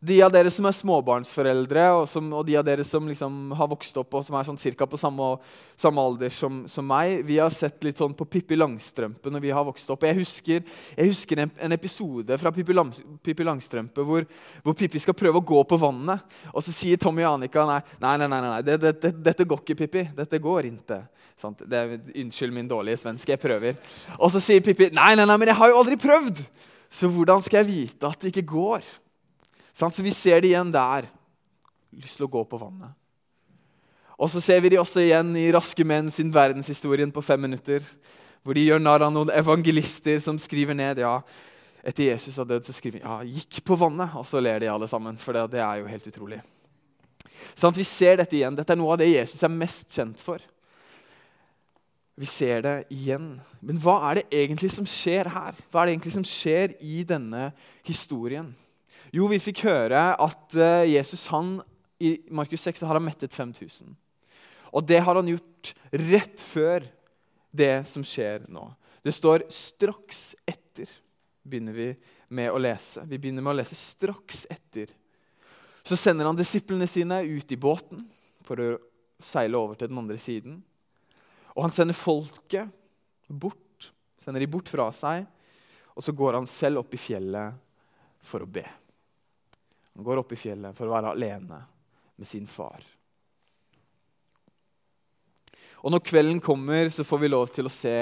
De 0.00 0.20
av 0.22 0.30
dere 0.30 0.50
som 0.54 0.66
er 0.68 0.74
småbarnsforeldre, 0.78 1.84
og, 1.96 2.04
som, 2.10 2.28
og 2.38 2.44
de 2.46 2.54
av 2.60 2.64
dere 2.66 2.84
som 2.86 3.06
liksom 3.08 3.54
har 3.58 3.70
vokst 3.70 3.96
opp 3.98 4.14
og 4.14 4.22
som 4.22 4.36
er 4.38 4.46
sånn 4.46 4.60
cirka 4.60 4.86
på 4.86 5.00
samme, 5.00 5.32
samme 5.74 6.04
alder 6.04 6.30
som, 6.30 6.60
som, 6.70 6.86
meg, 6.86 7.24
vi 7.26 7.40
har 7.42 7.50
sett 7.54 7.82
litt 7.82 7.98
sånn 7.98 8.14
på 8.14 8.28
Pippi 8.30 8.54
Langstrømpe 8.58 9.32
når 9.34 9.42
vi 9.42 9.50
har 9.54 9.66
vokst 9.66 9.90
opp. 9.90 10.06
Jeg 10.06 10.20
husker, 10.20 10.62
jeg 10.94 11.10
husker 11.10 11.42
en, 11.42 11.50
en, 11.66 11.74
episode 11.74 12.38
fra 12.38 12.52
Pippi, 12.54 12.76
Lang, 12.78 12.92
Pippi 13.26 13.46
Langstrømpe 13.48 14.06
hvor, 14.06 14.28
hvor, 14.62 14.78
Pippi 14.78 15.02
skal 15.02 15.18
prøve 15.18 15.42
å 15.42 15.48
gå 15.50 15.64
på 15.66 15.80
vannet. 15.82 16.38
Og 16.52 16.62
så 16.62 16.74
sier 16.74 17.00
Tommy 17.02 17.26
og 17.26 17.34
Annika 17.34 17.66
nei, 17.66 17.80
nei, 17.98 18.14
nei, 18.22 18.30
nei, 18.36 18.40
nei 18.46 18.62
det, 18.70 18.78
det, 18.84 18.94
det, 19.02 19.12
dette 19.32 19.48
går 19.50 19.64
ikke, 19.64 19.78
Pippi. 19.82 20.06
Dette 20.14 20.42
går 20.42 20.70
ikke. 20.70 21.02
Unnskyld 21.42 22.54
min 22.54 22.70
dårlige 22.70 23.02
svenske, 23.02 23.34
jeg 23.34 23.42
prøver. 23.42 23.82
Og 24.18 24.30
så 24.30 24.42
sier 24.42 24.62
Pippi 24.62 24.92
nei, 24.94 25.10
nei, 25.18 25.26
nei, 25.26 25.40
men 25.42 25.50
jeg 25.50 25.58
har 25.58 25.74
jo 25.74 25.82
aldri 25.82 25.98
prøvd! 25.98 26.46
Så 26.88 27.10
hvordan 27.12 27.42
skal 27.44 27.60
jeg 27.60 27.68
vite 27.68 28.08
at 28.08 28.22
det 28.22 28.30
ikke 28.30 28.46
går? 28.54 28.86
Så 29.78 30.02
vi 30.02 30.10
ser 30.10 30.42
det 30.42 30.50
igjen 30.50 30.72
der. 30.74 31.06
Lyst 31.94 32.18
til 32.18 32.26
å 32.26 32.32
gå 32.32 32.42
på 32.50 32.58
vannet. 32.58 32.96
Og 34.18 34.26
så 34.32 34.42
ser 34.42 34.58
vi 34.64 34.72
de 34.72 34.80
også 34.80 35.04
igjen 35.04 35.30
i 35.38 35.46
Raske 35.54 35.84
menn 35.86 36.10
sin 36.10 36.32
verdenshistorien 36.34 37.12
på 37.14 37.22
fem 37.22 37.44
minutter. 37.46 37.84
Hvor 38.42 38.58
de 38.58 38.64
gjør 38.66 38.82
narr 38.82 39.04
av 39.06 39.14
noen 39.14 39.30
evangelister 39.30 40.18
som 40.22 40.40
skriver 40.42 40.74
ned 40.74 41.04
ja, 41.04 41.20
etter 41.86 42.08
Jesus 42.10 42.36
har 42.40 42.48
dødd, 42.48 42.66
så 42.66 42.74
skriver 42.74 42.98
de 42.98 43.06
ja, 43.06 43.20
'gikk 43.22 43.62
på 43.62 43.78
vannet'. 43.78 44.18
Og 44.18 44.26
så 44.26 44.42
ler 44.42 44.58
de 44.58 44.70
alle 44.72 44.88
sammen, 44.90 45.16
for 45.16 45.32
det, 45.32 45.46
det 45.54 45.62
er 45.62 45.78
jo 45.78 45.90
helt 45.92 46.10
utrolig. 46.10 46.42
Sånn 47.54 47.74
Vi 47.74 47.86
ser 47.86 48.18
dette 48.18 48.34
igjen. 48.34 48.56
Dette 48.58 48.74
er 48.74 48.80
noe 48.80 48.96
av 48.96 48.98
det 48.98 49.12
Jesus 49.12 49.42
er 49.46 49.54
mest 49.54 49.94
kjent 49.94 50.18
for. 50.18 50.42
Vi 52.18 52.26
ser 52.26 52.62
det 52.66 52.76
igjen. 52.90 53.36
Men 53.62 53.78
hva 53.78 54.00
er 54.10 54.18
det 54.18 54.30
egentlig 54.34 54.72
som 54.74 54.86
skjer 54.86 55.30
her? 55.30 55.54
Hva 55.70 55.82
er 55.82 55.86
det 55.86 55.94
egentlig 55.94 56.16
som 56.18 56.26
skjer 56.26 56.74
i 56.82 57.04
denne 57.06 57.52
historien? 57.86 58.50
Jo, 59.14 59.28
vi 59.30 59.40
fikk 59.40 59.64
høre 59.64 60.10
at 60.20 60.56
eh, 60.58 60.90
Jesus 60.92 61.26
han, 61.32 61.58
i 61.98 62.18
Markus 62.30 62.66
6 62.66 62.84
har 62.84 62.98
han 62.98 63.06
mettet 63.06 63.34
5000. 63.34 63.94
Og 64.76 64.84
det 64.84 65.00
har 65.00 65.16
han 65.16 65.30
gjort 65.30 65.72
rett 65.90 66.44
før 66.44 66.84
det 67.50 67.86
som 67.88 68.04
skjer 68.04 68.44
nå. 68.52 68.66
Det 69.02 69.14
står 69.14 69.46
'straks 69.48 70.34
etter', 70.46 70.90
begynner 71.42 71.72
vi 71.72 71.88
med 72.28 72.50
å 72.52 72.60
lese. 72.60 73.06
Vi 73.08 73.16
begynner 73.16 73.42
med 73.42 73.54
å 73.54 73.60
lese 73.62 73.78
straks 73.78 74.44
etter. 74.50 74.92
Så 75.82 75.96
sender 75.96 76.28
han 76.28 76.36
disiplene 76.36 76.86
sine 76.86 77.22
ut 77.24 77.52
i 77.52 77.56
båten 77.56 78.04
for 78.44 78.60
å 78.60 78.76
seile 79.22 79.56
over 79.56 79.78
til 79.78 79.88
den 79.88 79.98
andre 79.98 80.18
siden. 80.20 80.58
Og 81.56 81.64
han 81.64 81.72
sender 81.72 81.96
folket 81.96 82.68
bort, 83.26 83.88
sender 84.20 84.44
de 84.44 84.50
bort 84.50 84.68
fra 84.68 84.90
seg. 84.92 85.24
Og 85.96 86.04
så 86.04 86.12
går 86.12 86.36
han 86.36 86.46
selv 86.46 86.84
opp 86.84 86.92
i 86.94 87.00
fjellet 87.00 87.56
for 88.20 88.44
å 88.44 88.50
be. 88.50 88.66
Han 89.98 90.06
går 90.06 90.20
opp 90.20 90.30
i 90.30 90.38
fjellet 90.38 90.76
for 90.78 90.86
å 90.86 90.92
være 90.94 91.10
alene 91.10 91.56
med 92.14 92.28
sin 92.30 92.46
far. 92.46 92.84
Og 95.82 95.90
Når 95.90 96.04
kvelden 96.06 96.38
kommer, 96.42 96.86
så 96.90 97.02
får 97.02 97.18
vi 97.18 97.30
lov 97.30 97.50
til 97.50 97.66
å 97.66 97.72
se 97.72 97.96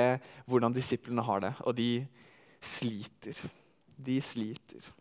hvordan 0.44 0.76
disiplene 0.76 1.24
har 1.24 1.40
det. 1.40 1.52
Og 1.64 1.72
de 1.76 2.04
sliter. 2.60 3.40
De 3.96 4.18
sliter. 4.20 4.92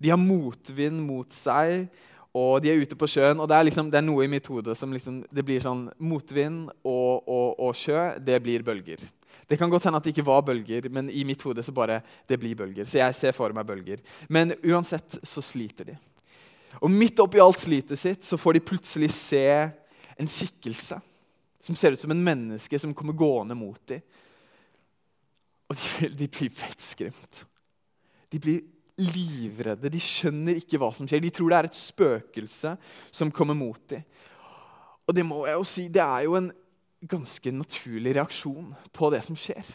De 0.00 0.08
har 0.08 0.20
motvind 0.20 0.96
mot 1.04 1.28
seg, 1.34 1.90
og 2.32 2.62
de 2.64 2.72
er 2.72 2.80
ute 2.80 2.96
på 2.96 3.08
sjøen. 3.10 3.40
Og 3.44 3.48
det 3.50 3.58
er, 3.58 3.68
liksom, 3.68 3.92
det 3.92 4.00
er 4.00 4.08
noe 4.08 4.24
i 4.24 4.32
mitt 4.32 4.48
hode 4.48 4.76
som 4.80 4.96
liksom, 4.96 5.22
det 5.28 5.44
blir 5.44 5.60
sånn 5.60 5.90
Motvind 6.00 6.70
og, 6.88 7.28
og, 7.28 7.60
og 7.68 7.76
sjø, 7.76 8.14
det 8.16 8.40
blir 8.44 8.64
bølger. 8.64 9.04
Det 9.48 9.56
kan 9.56 9.70
godt 9.72 9.88
hende 9.88 9.96
at 10.00 10.04
det 10.04 10.12
ikke 10.12 10.26
var 10.28 10.42
bølger, 10.44 10.90
men 10.92 11.08
i 11.08 11.24
mitt 11.24 11.42
hode 11.42 11.62
så 11.64 11.72
bare 11.72 12.02
det 12.28 12.36
blir 12.40 12.56
bølger. 12.56 12.84
Så 12.84 13.00
jeg 13.00 13.16
ser 13.16 13.36
for 13.36 13.54
meg 13.56 13.66
bølger. 13.68 14.02
Men 14.28 14.52
uansett 14.60 15.18
så 15.24 15.44
sliter 15.44 15.88
de. 15.88 15.96
Og 16.84 16.92
midt 16.92 17.20
oppi 17.24 17.40
alt 17.40 17.62
slitet 17.62 17.98
sitt 17.98 18.26
så 18.28 18.36
får 18.38 18.58
de 18.58 18.66
plutselig 18.68 19.08
se 19.16 19.46
en 20.18 20.28
skikkelse 20.28 21.00
som 21.64 21.76
ser 21.76 21.96
ut 21.96 22.00
som 22.00 22.12
en 22.12 22.24
menneske 22.24 22.78
som 22.78 22.92
kommer 22.94 23.16
gående 23.16 23.56
mot 23.58 23.80
dem. 23.88 24.04
Og 25.68 25.76
de, 25.76 26.08
de 26.16 26.28
blir 26.32 26.52
vettskremt. 26.52 27.42
De 28.32 28.40
blir 28.40 28.62
livredde. 28.98 29.90
De 29.92 30.00
skjønner 30.02 30.60
ikke 30.60 30.80
hva 30.80 30.90
som 30.96 31.08
skjer. 31.08 31.22
De 31.24 31.32
tror 31.34 31.52
det 31.52 31.58
er 31.58 31.68
et 31.68 31.80
spøkelse 31.80 32.74
som 33.10 33.32
kommer 33.34 33.56
mot 33.58 33.80
dem. 33.90 34.04
Og 35.08 35.16
det 35.16 35.24
må 35.24 35.44
jeg 35.48 35.56
jo 35.56 35.66
si, 35.68 35.86
det 35.92 36.04
er 36.04 36.24
jo 36.26 36.36
en 36.36 36.50
ganske 37.06 37.52
naturlig 37.54 38.16
reaksjon 38.16 38.72
på 38.94 39.10
det 39.14 39.22
som 39.26 39.36
skjer. 39.38 39.66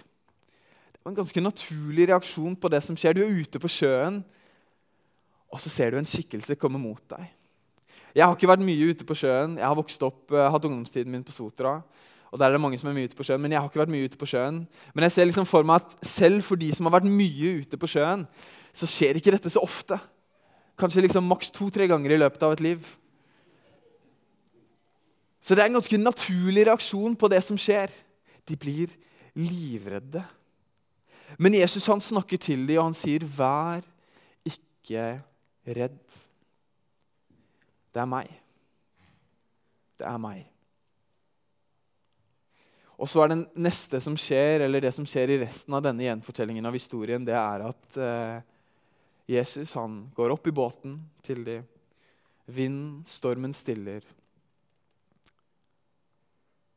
Det 0.92 1.00
var 1.03 1.13
en 1.13 1.20
ganske 1.22 1.44
naturlig 1.44 2.08
reaksjon 2.10 2.56
på 2.56 2.72
det 2.72 2.82
som 2.84 2.98
skjer. 3.00 3.15
Du 3.15 3.24
er 3.24 3.39
ute 3.44 3.60
på 3.60 3.72
sjøen, 3.72 4.22
og 5.53 5.62
så 5.62 5.72
ser 5.72 5.94
du 5.94 6.00
en 6.00 6.10
skikkelse 6.10 6.58
komme 6.60 6.82
mot 6.82 7.03
deg. 7.13 7.30
Jeg 8.13 8.25
har 8.25 8.36
ikke 8.36 8.50
vært 8.50 8.65
mye 8.65 8.89
ute 8.94 9.06
på 9.10 9.15
sjøen. 9.18 9.58
Jeg 9.58 9.65
har 9.65 9.77
vokst 9.77 10.03
opp, 10.06 10.25
uh, 10.34 10.50
hatt 10.53 10.65
ungdomstiden 10.68 11.12
min 11.12 11.25
på 11.25 11.34
Sotra. 11.34 11.80
Og 12.34 12.39
der 12.42 12.50
er 12.50 12.58
det 12.58 12.62
mange 12.62 12.77
som 12.82 12.89
er 12.89 12.96
mye 12.98 13.10
ute 13.10 13.18
på 13.18 13.25
sjøen, 13.25 13.42
Men 13.42 13.51
jeg 13.51 13.62
har 13.62 13.70
ikke 13.70 13.82
vært 13.84 13.94
mye 13.94 14.10
ute 14.10 14.18
på 14.18 14.30
sjøen. 14.30 14.63
Men 14.94 15.06
jeg 15.06 15.12
ser 15.12 15.25
liksom 15.30 15.46
for 15.50 15.65
meg 15.65 15.82
at 15.82 16.06
selv 16.06 16.42
for 16.46 16.58
de 16.58 16.72
som 16.74 16.86
har 16.89 16.96
vært 17.00 17.10
mye 17.10 17.62
ute 17.62 17.77
på 17.77 17.89
sjøen, 17.89 18.25
så 18.74 18.89
skjer 18.89 19.18
ikke 19.18 19.34
dette 19.34 19.50
så 19.53 19.62
ofte. 19.62 20.00
Kanskje 20.77 21.06
liksom 21.06 21.25
maks 21.30 21.53
to-tre 21.53 21.88
ganger 21.89 22.13
i 22.13 22.18
løpet 22.18 22.42
av 22.46 22.56
et 22.56 22.63
liv. 22.65 22.88
Så 25.43 25.55
det 25.55 25.63
er 25.63 25.67
en 25.67 25.75
ganske 25.75 26.00
naturlig 26.00 26.63
reaksjon 26.69 27.17
på 27.19 27.27
det 27.27 27.41
som 27.43 27.59
skjer. 27.59 27.91
De 28.47 28.55
blir 28.55 28.93
livredde. 29.35 30.23
Men 31.38 31.57
Jesus 31.57 31.88
han 31.91 32.01
snakker 32.01 32.39
til 32.39 32.63
dem, 32.67 32.77
og 32.79 32.85
han 32.91 32.95
sier, 32.95 33.19
'Vær 33.19 33.83
ikke 34.45 35.21
redd'. 35.67 36.15
Det 37.93 38.01
er 38.01 38.05
meg. 38.05 38.31
Det 40.00 40.07
er 40.07 40.17
meg. 40.17 40.47
Og 42.97 43.09
så 43.09 43.23
er 43.23 43.27
det 43.27 43.47
neste 43.55 44.00
som 44.01 44.15
skjer, 44.17 44.62
eller 44.62 44.79
det 44.79 44.93
som 44.93 45.05
skjer 45.05 45.29
i 45.29 45.39
resten 45.43 45.73
av 45.73 45.83
denne 45.83 46.03
gjenfortellingen 46.03 46.65
av 46.65 46.73
historien, 46.73 47.25
det 47.25 47.35
er 47.35 47.67
at 47.67 47.97
eh, 47.97 48.41
Jesus 49.27 49.73
han 49.73 50.12
går 50.15 50.31
opp 50.31 50.47
i 50.47 50.51
båten 50.55 51.01
til 51.21 51.43
dem. 51.43 51.65
Vind, 52.47 53.03
stormen 53.07 53.53
stiller. 53.53 54.03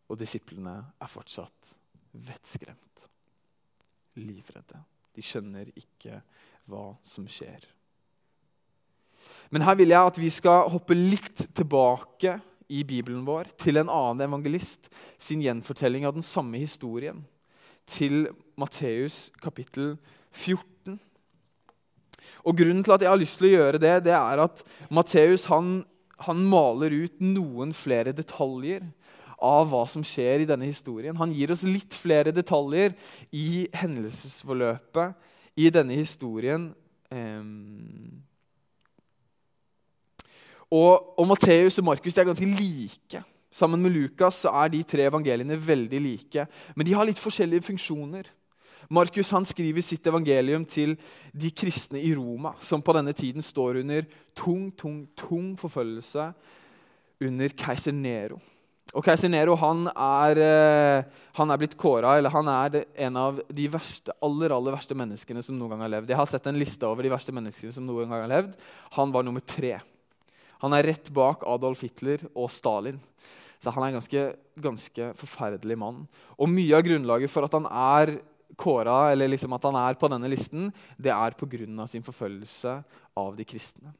Og 0.06 0.18
disiplene 0.20 0.78
er 1.02 1.10
fortsatt 1.10 1.72
vettskremt. 2.26 3.06
Livredde. 4.16 4.80
De 5.16 5.24
skjønner 5.24 5.70
ikke 5.76 6.20
hva 6.70 6.90
som 7.06 7.26
skjer. 7.30 7.64
Men 9.50 9.64
her 9.66 9.76
vil 9.78 9.92
jeg 9.92 10.10
at 10.10 10.20
vi 10.20 10.30
skal 10.32 10.70
hoppe 10.72 10.96
litt 10.96 11.48
tilbake 11.56 12.36
i 12.72 12.82
Bibelen 12.86 13.24
vår 13.26 13.50
til 13.58 13.78
en 13.80 13.90
annen 13.92 14.26
evangelist 14.26 14.88
sin 15.18 15.42
gjenfortelling 15.44 16.06
av 16.06 16.16
den 16.16 16.26
samme 16.26 16.58
historien. 16.62 17.22
Til 17.86 18.26
Matteus 18.58 19.28
kapittel 19.42 19.94
14. 20.32 20.98
Og 22.46 22.58
Grunnen 22.58 22.82
til 22.82 22.94
at 22.96 23.04
jeg 23.04 23.12
har 23.12 23.20
lyst 23.20 23.38
til 23.38 23.50
å 23.50 23.54
gjøre 23.54 23.82
det, 23.82 23.94
det 24.08 24.14
er 24.16 24.42
at 24.42 24.62
Matteus 24.90 25.46
han, 25.50 25.84
han 26.26 26.42
maler 26.50 26.94
ut 27.06 27.22
noen 27.22 27.74
flere 27.76 28.14
detaljer 28.16 28.82
av 29.42 29.68
hva 29.70 29.82
som 29.90 30.04
skjer 30.04 30.42
i 30.42 30.48
denne 30.48 30.68
historien. 30.68 31.16
Han 31.18 31.32
gir 31.34 31.52
oss 31.52 31.64
litt 31.68 31.94
flere 31.96 32.32
detaljer 32.34 32.94
i 33.36 33.66
hendelsesforløpet 33.76 35.14
i 35.60 35.70
denne 35.72 35.96
historien. 35.98 36.70
Um, 37.10 38.22
og, 40.72 41.14
og 41.20 41.28
Matteus 41.30 41.78
og 41.78 41.86
Markus 41.92 42.16
er 42.16 42.28
ganske 42.28 42.48
like. 42.48 43.22
Sammen 43.56 43.80
med 43.80 43.94
Lukas 43.94 44.42
er 44.48 44.72
de 44.72 44.82
tre 44.84 45.06
evangeliene 45.08 45.56
veldig 45.56 46.00
like, 46.02 46.44
men 46.76 46.86
de 46.86 46.96
har 46.96 47.06
litt 47.08 47.20
forskjellige 47.22 47.68
funksjoner. 47.70 48.26
Markus 48.92 49.32
han 49.34 49.46
skriver 49.48 49.82
sitt 49.82 50.06
evangelium 50.06 50.66
til 50.68 50.94
de 51.34 51.50
kristne 51.50 52.02
i 52.02 52.12
Roma, 52.14 52.52
som 52.62 52.82
på 52.84 52.94
denne 52.94 53.14
tiden 53.16 53.42
står 53.42 53.80
under 53.80 54.04
tung, 54.36 54.68
tung, 54.76 55.06
tung 55.18 55.54
forfølgelse 55.58 56.28
under 57.26 57.56
keiser 57.56 57.96
Nero. 57.96 58.38
Og 58.94 59.02
Keiser 59.02 59.30
Nero 59.32 59.56
han 59.58 59.88
er, 59.90 60.38
eh, 60.38 61.24
han 61.34 61.50
er 61.50 61.58
blitt 61.58 61.74
kåra 61.76 62.14
eller 62.18 62.30
han 62.30 62.46
er 62.48 62.84
en 63.08 63.16
av 63.18 63.40
de 63.50 63.66
verste, 63.68 64.14
aller 64.22 64.54
aller 64.54 64.76
verste 64.76 64.94
menneskene 64.94 65.42
som 65.42 65.58
noen 65.58 65.74
gang 65.74 65.82
har 65.86 65.94
levd. 65.96 66.12
Jeg 66.12 66.20
har 66.20 66.30
sett 66.30 66.46
en 66.46 66.60
liste 66.60 66.86
over 66.86 67.02
de 67.02 67.10
verste 67.10 67.34
menneskene 67.34 67.74
som 67.74 67.86
noen 67.86 68.06
gang 68.06 68.22
har 68.22 68.30
levd. 68.30 68.54
Han 68.94 69.10
var 69.12 69.26
nummer 69.26 69.42
tre. 69.42 69.80
Han 70.62 70.72
er 70.76 70.86
rett 70.92 71.10
bak 71.12 71.42
Adolf 71.44 71.82
Hitler 71.82 72.22
og 72.30 72.48
Stalin. 72.54 73.00
Så 73.58 73.72
han 73.74 73.82
er 73.82 73.90
en 73.90 73.98
ganske, 73.98 74.22
ganske 74.62 75.10
forferdelig 75.18 75.76
mann. 75.80 76.04
Og 76.38 76.48
mye 76.52 76.76
av 76.76 76.86
grunnlaget 76.86 77.32
for 77.32 77.48
at 77.48 77.56
han 77.56 77.66
er 77.66 78.18
kåra, 78.56 79.10
eller 79.12 79.28
liksom 79.32 79.52
at 79.56 79.66
han 79.66 79.76
er 79.80 79.98
på 79.98 80.08
denne 80.12 80.30
listen, 80.30 80.70
det 80.96 81.10
er 81.12 81.34
pga. 81.36 81.88
sin 81.88 82.04
forfølgelse 82.06 82.84
av 83.16 83.36
de 83.36 83.44
kristne. 83.44 83.92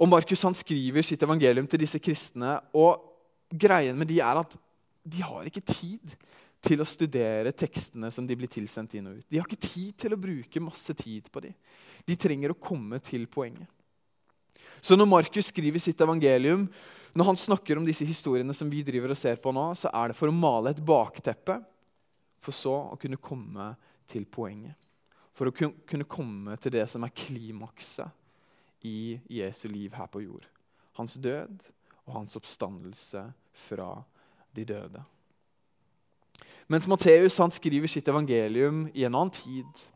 Og 0.00 0.08
Markus 0.08 0.42
han 0.42 0.56
skriver 0.56 1.04
sitt 1.04 1.22
evangelium 1.22 1.66
til 1.66 1.80
disse 1.80 1.98
kristne. 1.98 2.60
og 2.72 3.09
greien 3.50 3.98
med 3.98 4.08
de 4.10 4.20
er 4.22 4.40
at 4.40 4.56
de 5.02 5.22
har 5.24 5.48
ikke 5.48 5.64
tid 5.64 6.14
til 6.60 6.82
å 6.82 6.88
studere 6.88 7.52
tekstene 7.56 8.10
som 8.12 8.26
de 8.28 8.36
blir 8.36 8.50
tilsendt 8.52 8.94
inn 8.98 9.08
og 9.08 9.20
ut. 9.20 9.26
De 9.32 9.40
har 9.40 9.48
ikke 9.48 9.64
tid 9.64 9.94
til 10.04 10.14
å 10.14 10.20
bruke 10.20 10.62
masse 10.62 10.94
tid 10.98 11.30
på 11.32 11.42
dem. 11.46 11.54
De 12.04 12.16
trenger 12.20 12.52
å 12.52 12.60
komme 12.60 13.00
til 13.04 13.24
poenget. 13.32 13.68
Så 14.80 14.96
når 14.96 15.08
Markus 15.08 15.50
skriver 15.50 15.80
sitt 15.82 16.00
evangelium, 16.00 16.66
når 17.12 17.30
han 17.30 17.40
snakker 17.40 17.80
om 17.80 17.84
disse 17.84 18.06
historiene 18.08 18.54
som 18.56 18.68
vi 18.70 18.84
driver 18.84 19.12
og 19.12 19.18
ser 19.18 19.40
på 19.42 19.52
nå, 19.52 19.66
så 19.76 19.90
er 19.92 20.12
det 20.12 20.16
for 20.16 20.30
å 20.30 20.36
male 20.36 20.72
et 20.72 20.84
bakteppe, 20.84 21.58
for 22.40 22.56
så 22.56 22.76
å 22.92 23.00
kunne 23.00 23.20
komme 23.20 23.72
til 24.08 24.24
poenget. 24.24 24.76
For 25.36 25.50
å 25.50 25.54
kunne 25.54 26.08
komme 26.08 26.56
til 26.60 26.74
det 26.76 26.86
som 26.92 27.04
er 27.04 27.16
klimakset 27.16 28.86
i 28.88 29.18
Jesu 29.28 29.66
liv 29.68 29.92
her 29.96 30.08
på 30.12 30.22
jord. 30.24 30.46
Hans 30.96 31.18
død 31.20 31.60
og 32.10 32.16
hans 32.18 32.36
oppstandelse 32.36 33.22
fra 33.68 33.92
de 34.56 34.66
døde. 34.66 35.02
Mens 36.70 36.86
Matteus 36.90 37.38
skriver 37.54 37.90
sitt 37.90 38.08
evangelium 38.10 38.88
i 38.94 39.06
en 39.06 39.14
annen 39.14 39.32
tid, 39.34 39.86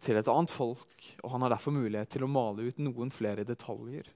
til 0.00 0.16
et 0.16 0.28
annet 0.32 0.52
folk, 0.52 1.10
og 1.20 1.34
han 1.34 1.44
har 1.44 1.52
derfor 1.52 1.76
mulighet 1.76 2.08
til 2.08 2.24
å 2.24 2.30
male 2.32 2.70
ut 2.70 2.78
noen 2.80 3.12
flere 3.12 3.44
detaljer 3.44 4.08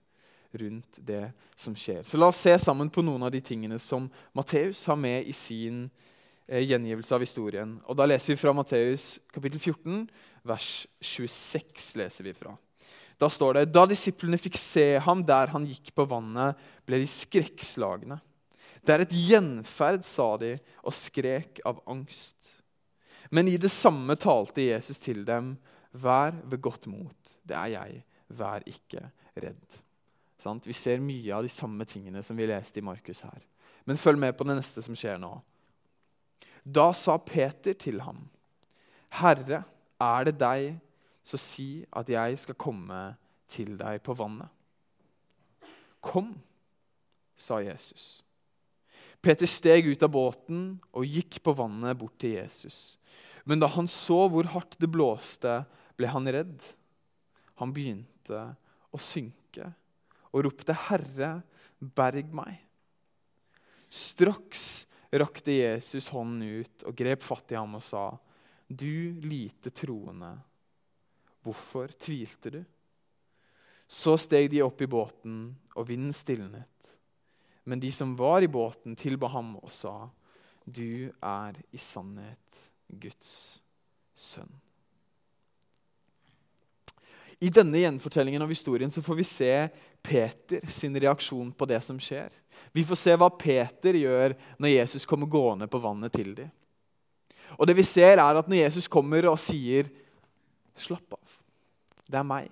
rundt 0.56 1.00
det 1.04 1.26
som 1.56 1.74
skjer. 1.76 2.00
Så 2.08 2.16
La 2.16 2.30
oss 2.30 2.40
se 2.40 2.54
sammen 2.62 2.88
på 2.88 3.04
noen 3.04 3.26
av 3.26 3.32
de 3.34 3.42
tingene 3.44 3.76
som 3.82 4.06
Matteus 4.32 4.86
har 4.88 4.96
med 4.96 5.28
i 5.28 5.34
sin 5.36 5.82
eh, 6.46 6.64
gjengivelse 6.64 7.16
av 7.16 7.24
historien. 7.24 7.76
Og 7.84 7.98
Da 7.98 8.06
leser 8.08 8.32
vi 8.32 8.40
fra 8.40 8.54
Matteus 8.56 9.18
kapittel 9.34 9.60
14, 9.60 10.06
vers 10.46 10.70
26. 11.04 11.90
leser 12.00 12.30
vi 12.30 12.36
fra. 12.38 12.54
Da 13.20 13.30
står 13.30 13.60
det 13.60 13.72
da 13.72 13.84
disiplene 13.88 14.38
fikk 14.40 14.58
se 14.58 14.86
ham 15.04 15.22
der 15.26 15.52
han 15.54 15.66
gikk 15.68 15.92
på 15.94 16.06
vannet, 16.10 16.58
ble 16.86 17.00
de 17.02 17.08
skrekkslagne. 17.10 18.18
Det 18.84 18.92
er 18.92 19.04
et 19.04 19.14
gjenferd, 19.16 20.04
sa 20.04 20.34
de, 20.40 20.56
og 20.84 20.96
skrek 20.96 21.62
av 21.64 21.80
angst. 21.88 22.50
Men 23.32 23.48
i 23.48 23.56
det 23.60 23.70
samme 23.72 24.16
talte 24.20 24.66
Jesus 24.66 25.00
til 25.00 25.24
dem. 25.24 25.54
Vær 25.94 26.34
ved 26.42 26.60
godt 26.60 26.88
mot. 26.90 27.34
Det 27.42 27.56
er 27.56 27.72
jeg. 27.78 28.02
Vær 28.34 28.66
ikke 28.68 29.06
redd. 29.40 29.80
Sant? 30.42 30.66
Vi 30.68 30.76
ser 30.76 31.00
mye 31.00 31.32
av 31.32 31.46
de 31.46 31.52
samme 31.52 31.86
tingene 31.88 32.22
som 32.22 32.36
vi 32.36 32.48
leste 32.50 32.82
i 32.82 32.84
Markus 32.84 33.22
her. 33.24 33.40
Men 33.88 34.00
følg 34.00 34.20
med 34.20 34.36
på 34.36 34.44
det 34.48 34.58
neste 34.58 34.84
som 34.84 34.96
skjer 34.98 35.16
nå. 35.22 35.32
Da 36.64 36.90
sa 36.96 37.16
Peter 37.20 37.76
til 37.76 38.00
ham, 38.04 38.24
Herre, 39.20 39.62
er 40.00 40.26
det 40.26 40.38
deg 40.40 40.78
så 41.24 41.40
si 41.40 41.68
at 41.96 42.10
jeg 42.12 42.36
skal 42.40 42.58
komme 42.60 43.00
til 43.50 43.74
deg 43.80 44.02
på 44.04 44.14
vannet. 44.16 44.50
Kom, 46.04 46.34
sa 47.34 47.62
Jesus. 47.64 48.20
Peter 49.24 49.48
steg 49.48 49.88
ut 49.88 50.02
av 50.04 50.12
båten 50.12 50.64
og 50.92 51.08
gikk 51.08 51.40
på 51.44 51.54
vannet 51.56 51.96
bort 51.96 52.18
til 52.20 52.36
Jesus. 52.36 52.98
Men 53.48 53.60
da 53.60 53.70
han 53.72 53.88
så 53.88 54.26
hvor 54.28 54.48
hardt 54.52 54.76
det 54.80 54.90
blåste, 54.92 55.62
ble 55.96 56.10
han 56.12 56.28
redd. 56.28 56.60
Han 57.60 57.72
begynte 57.72 58.42
å 58.92 59.00
synke 59.00 59.70
og 60.34 60.44
ropte, 60.48 60.74
'Herre, 60.74 61.42
berg 61.78 62.32
meg.' 62.34 62.60
Straks 63.88 64.86
rakte 65.14 65.54
Jesus 65.54 66.08
hånden 66.10 66.42
ut 66.64 66.84
og 66.88 66.96
grep 66.98 67.22
fatt 67.22 67.52
i 67.54 67.58
ham 67.58 67.76
og 67.78 67.84
sa, 67.86 68.18
'Du 68.68 69.20
lite 69.22 69.70
troende.' 69.70 70.34
Hvorfor 71.44 71.92
tvilte 72.00 72.50
du? 72.50 72.60
Så 73.86 74.16
steg 74.18 74.48
de 74.50 74.62
opp 74.64 74.80
i 74.80 74.88
båten, 74.88 75.54
og 75.76 75.88
vinden 75.90 76.14
stilnet. 76.16 76.94
Men 77.68 77.80
de 77.80 77.92
som 77.92 78.16
var 78.16 78.42
i 78.42 78.48
båten, 78.48 78.96
tilba 78.96 79.28
ham 79.32 79.56
og 79.60 79.72
sa, 79.72 80.10
Du 80.64 81.12
er 81.20 81.60
i 81.70 81.80
sannhet 81.80 82.60
Guds 82.88 83.60
sønn. 84.16 84.52
I 87.44 87.50
denne 87.52 87.80
gjenfortellingen 87.82 88.42
av 88.42 88.48
historien 88.48 88.90
så 88.90 89.02
får 89.04 89.18
vi 89.18 89.24
se 89.28 89.54
Peter 90.04 90.64
sin 90.70 90.94
reaksjon 91.00 91.50
på 91.52 91.66
det 91.68 91.80
som 91.84 91.98
skjer. 92.00 92.30
Vi 92.72 92.84
får 92.86 93.00
se 93.00 93.16
hva 93.20 93.28
Peter 93.36 93.96
gjør 93.98 94.36
når 94.56 94.72
Jesus 94.72 95.04
kommer 95.08 95.28
gående 95.28 95.68
på 95.68 95.80
vannet 95.82 96.14
til 96.14 96.32
dem. 96.38 96.52
Og 97.58 97.68
det 97.68 97.76
vi 97.76 97.84
ser 97.86 98.16
er 98.16 98.38
at 98.38 98.48
Når 98.48 98.62
Jesus 98.64 98.88
kommer 98.88 99.28
og 99.28 99.38
sier 99.38 99.90
'slapp 100.74 101.16
av', 101.16 101.40
det 102.10 102.18
er 102.18 102.28
meg. 102.28 102.50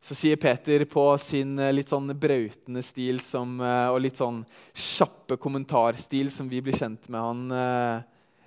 så 0.00 0.14
sier 0.14 0.36
Peter 0.36 0.84
på 0.84 1.18
sin 1.18 1.58
eh, 1.58 1.72
litt 1.72 1.90
sånn 1.90 2.12
brautende 2.14 2.82
stil 2.84 3.18
som, 3.20 3.56
eh, 3.60 3.88
og 3.90 4.00
litt 4.04 4.20
sånn 4.20 4.44
kjappe 4.70 5.36
kommentarstil 5.36 6.30
som 6.30 6.48
vi 6.48 6.60
blir 6.62 6.76
kjent 6.76 7.08
med 7.08 7.20
han 7.20 7.50
eh, 7.50 8.04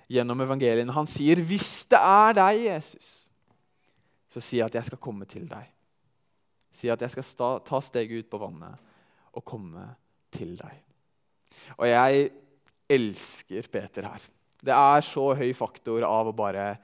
gjennom 0.08 0.40
evangeliene. 0.46 0.94
Han 0.96 1.10
sier, 1.10 1.36
'Hvis 1.36 1.90
det 1.90 2.00
er 2.00 2.34
deg, 2.34 2.62
Jesus, 2.64 3.30
så 4.30 4.40
jeg 4.40 4.66
at 4.66 4.76
jeg 4.76 4.86
skal 4.86 5.04
komme 5.04 5.26
til 5.26 5.48
deg.' 5.50 5.68
Sier 6.72 6.94
at 6.94 7.02
jeg 7.02 7.12
skal 7.12 7.60
ta 7.66 7.82
steget 7.82 8.24
ut 8.24 8.30
på 8.30 8.40
vannet 8.40 8.78
og 9.34 9.44
komme 9.44 9.84
til 10.32 10.56
deg. 10.56 10.76
Og 11.78 11.88
jeg 11.90 12.30
elsker 12.90 13.68
Peter 13.72 14.08
her. 14.10 14.22
Det 14.60 14.76
er 14.76 15.06
så 15.06 15.32
høy 15.38 15.52
faktor 15.58 16.06
av 16.08 16.30
å 16.30 16.36
bare 16.36 16.78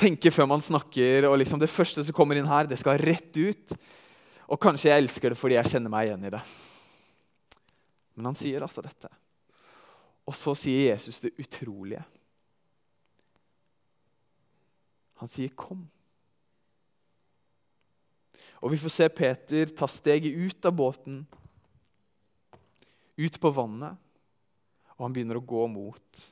tenke 0.00 0.32
før 0.32 0.48
man 0.50 0.64
snakker. 0.64 1.28
og 1.28 1.38
liksom 1.38 1.60
Det 1.60 1.70
første 1.70 2.04
som 2.04 2.16
kommer 2.16 2.40
inn 2.40 2.48
her, 2.48 2.66
det 2.66 2.80
skal 2.80 2.98
rett 2.98 3.36
ut. 3.36 3.76
Og 4.50 4.60
kanskje 4.60 4.90
jeg 4.90 5.04
elsker 5.04 5.30
det 5.30 5.38
fordi 5.38 5.58
jeg 5.58 5.74
kjenner 5.74 5.92
meg 5.92 6.08
igjen 6.08 6.26
i 6.26 6.32
det. 6.34 6.42
Men 8.16 8.32
han 8.32 8.38
sier 8.38 8.64
altså 8.64 8.82
dette. 8.84 9.10
Og 10.26 10.36
så 10.36 10.54
sier 10.58 10.92
Jesus 10.92 11.22
det 11.22 11.34
utrolige. 11.38 12.02
Han 15.20 15.28
sier 15.28 15.48
'kom'. 15.48 15.88
Og 18.60 18.70
vi 18.70 18.76
får 18.76 18.92
se 18.92 19.08
Peter 19.08 19.66
ta 19.66 19.86
steget 19.86 20.36
ut 20.36 20.64
av 20.64 20.72
båten, 20.72 21.26
ut 23.16 23.40
på 23.40 23.50
vannet, 23.50 23.96
og 24.96 25.06
han 25.06 25.12
begynner 25.12 25.36
å 25.36 25.46
gå 25.46 25.66
mot 25.66 26.24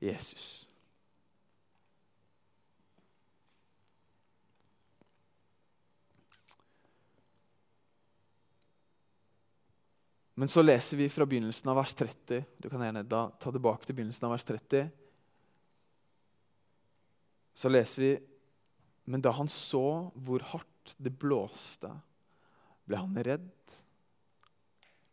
Jesus. 0.00 0.68
Men 10.38 10.48
så 10.48 10.62
leser 10.62 11.00
vi 11.00 11.08
fra 11.10 11.26
begynnelsen 11.26 11.70
av 11.70 11.80
vers 11.80 11.92
30. 11.98 12.44
Du 12.62 12.68
kan 12.70 12.82
gjerne 12.84 13.02
da 13.02 13.24
ta 13.42 13.50
tilbake 13.50 13.88
til 13.88 13.96
begynnelsen 13.98 14.28
av 14.28 14.36
vers 14.36 14.44
30. 14.46 14.84
Så 17.58 17.70
leser 17.72 18.04
vi 18.04 18.12
Men 19.08 19.24
da 19.24 19.32
han 19.34 19.48
så 19.50 20.12
hvor 20.14 20.44
hardt 20.52 20.92
det 21.00 21.10
blåste, 21.18 21.90
ble 22.84 23.00
han 23.00 23.16
redd. 23.24 23.74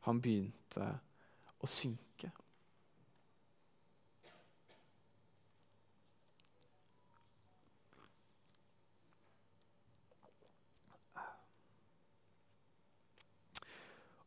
Han 0.05 0.19
begynte 0.21 0.89
å 1.57 1.69
synke. 1.71 2.29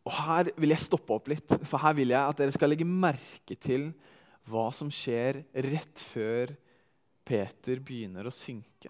Og 0.09 0.15
Her 0.17 0.49
vil 0.57 0.73
jeg 0.73 0.87
stoppe 0.87 1.13
opp 1.19 1.29
litt, 1.29 1.53
for 1.69 1.83
her 1.83 1.97
vil 1.99 2.15
jeg 2.15 2.33
at 2.33 2.39
dere 2.41 2.55
skal 2.55 2.73
legge 2.73 2.87
merke 2.89 3.57
til 3.61 3.91
hva 4.49 4.71
som 4.73 4.89
skjer 4.89 5.43
rett 5.69 6.01
før 6.01 6.55
Peter 7.29 7.83
begynner 7.85 8.25
å 8.25 8.33
synke. 8.33 8.89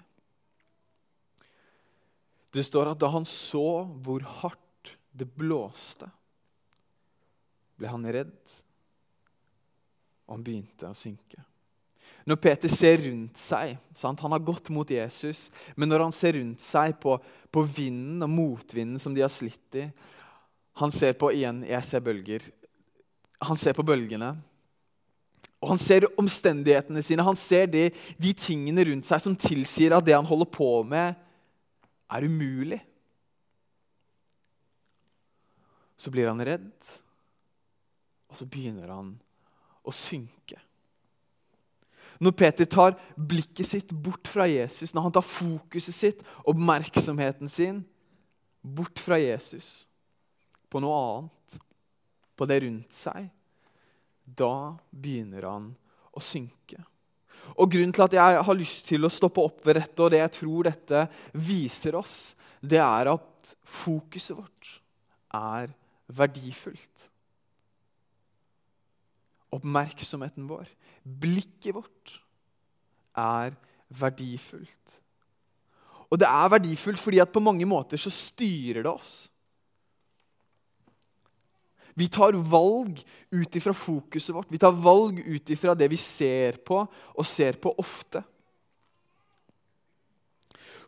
Det 2.55 2.63
står 2.65 2.93
at 2.93 3.01
da 3.03 3.11
han 3.11 3.27
så 3.29 3.83
hvor 3.99 4.23
hardt 4.39 4.95
det 5.19 5.27
blåste, 5.27 6.07
ble 7.79 7.91
han 7.91 8.07
redd, 8.15 8.55
og 10.27 10.37
han 10.37 10.47
begynte 10.47 10.87
å 10.87 10.99
synke. 10.99 11.43
Når 12.29 12.39
Peter 12.43 12.71
ser 12.73 13.01
rundt 13.07 13.39
seg 13.41 13.77
sant? 13.97 14.21
Han 14.21 14.35
har 14.35 14.43
gått 14.45 14.71
mot 14.75 14.91
Jesus, 14.91 15.49
men 15.75 15.91
når 15.91 16.07
han 16.07 16.15
ser 16.15 16.37
rundt 16.37 16.63
seg 16.63 16.95
på, 17.01 17.15
på 17.51 17.65
vinden 17.65 18.25
og 18.27 18.33
motvinden 18.33 19.01
som 19.01 19.15
de 19.17 19.25
har 19.25 19.33
slitt 19.33 19.79
i, 19.81 19.87
han 20.79 20.93
ser 20.95 21.17
på 21.19 21.33
igjen, 21.35 21.65
jeg 21.67 21.87
ser 21.87 22.03
bølger. 22.05 22.45
Han 23.43 23.59
ser 23.59 23.75
på 23.75 23.85
bølgene. 23.87 24.37
Og 25.59 25.73
han 25.73 25.81
ser 25.83 26.07
omstendighetene 26.21 27.03
sine. 27.03 27.25
Han 27.27 27.39
ser 27.39 27.67
de, 27.71 27.89
de 28.19 28.35
tingene 28.39 28.85
rundt 28.87 29.09
seg 29.09 29.23
som 29.25 29.35
tilsier 29.39 29.97
at 29.97 30.07
det 30.07 30.15
han 30.15 30.29
holder 30.29 30.51
på 30.55 30.71
med, 30.87 31.19
er 32.09 32.29
umulig. 32.31 32.79
Så 35.99 36.15
blir 36.15 36.31
han 36.31 36.41
redd, 36.47 36.71
og 38.31 38.39
så 38.39 38.47
begynner 38.47 38.95
han 38.95 39.17
å 39.83 39.95
synke. 39.95 40.61
Når 42.23 42.35
Peter 42.39 42.67
tar 42.71 42.95
blikket 43.19 43.67
sitt 43.67 43.91
bort 43.91 44.31
fra 44.31 44.47
Jesus, 44.51 44.95
når 44.95 45.09
han 45.09 45.15
tar 45.19 45.27
fokuset 45.27 45.95
sitt, 45.95 46.23
oppmerksomheten 46.47 47.51
sin, 47.51 47.83
bort 48.63 49.03
fra 49.03 49.19
Jesus, 49.19 49.89
på 50.69 50.83
noe 50.85 51.01
annet, 51.01 51.59
på 52.39 52.47
det 52.47 52.61
rundt 52.63 52.95
seg, 52.95 53.29
da 54.23 54.77
begynner 54.91 55.49
han 55.49 55.73
å 56.15 56.23
synke. 56.23 56.83
Og 57.57 57.71
Grunnen 57.73 57.95
til 57.97 58.05
at 58.05 58.17
jeg 58.19 58.43
har 58.45 58.59
lyst 58.59 58.89
til 58.91 59.07
å 59.07 59.13
stoppe 59.13 59.43
opp 59.43 59.65
ved 59.67 59.79
dette, 59.81 59.99
og 60.05 60.13
det 60.13 60.21
jeg 60.21 60.35
tror 60.37 60.69
dette 60.69 61.05
viser 61.49 61.97
oss, 61.99 62.19
det 62.61 62.81
er 62.83 63.13
at 63.15 63.55
fokuset 63.65 64.37
vårt 64.37 64.73
er 65.35 65.73
verdifullt. 66.19 67.09
Oppmerksomheten 69.55 70.49
vår, 70.51 70.69
blikket 71.03 71.77
vårt, 71.77 72.19
er 73.19 73.57
verdifullt. 73.89 74.99
Og 76.09 76.21
det 76.21 76.29
er 76.29 76.53
verdifullt 76.53 77.01
fordi 77.01 77.21
at 77.23 77.33
på 77.33 77.43
mange 77.43 77.67
måter 77.69 78.01
så 78.01 78.13
styrer 78.13 78.85
det 78.85 78.93
oss. 78.93 79.29
Vi 81.99 82.07
tar 82.09 82.33
valg 82.33 83.01
ut 83.31 83.57
ifra 83.57 83.75
fokuset 83.75 84.35
vårt. 84.35 84.53
Vi 84.53 84.59
tar 84.59 84.71
valg 84.71 85.19
ut 85.19 85.51
ifra 85.51 85.75
det 85.75 85.89
vi 85.91 85.97
ser 85.99 86.61
på, 86.63 86.85
og 86.87 87.27
ser 87.27 87.59
på 87.59 87.73
ofte. 87.75 88.23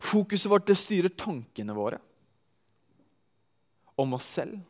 Fokuset 0.01 0.51
vårt 0.51 0.69
det 0.71 0.79
styrer 0.79 1.11
tankene 1.11 1.75
våre 1.75 1.99
om 3.99 4.15
oss 4.15 4.29
selv. 4.39 4.61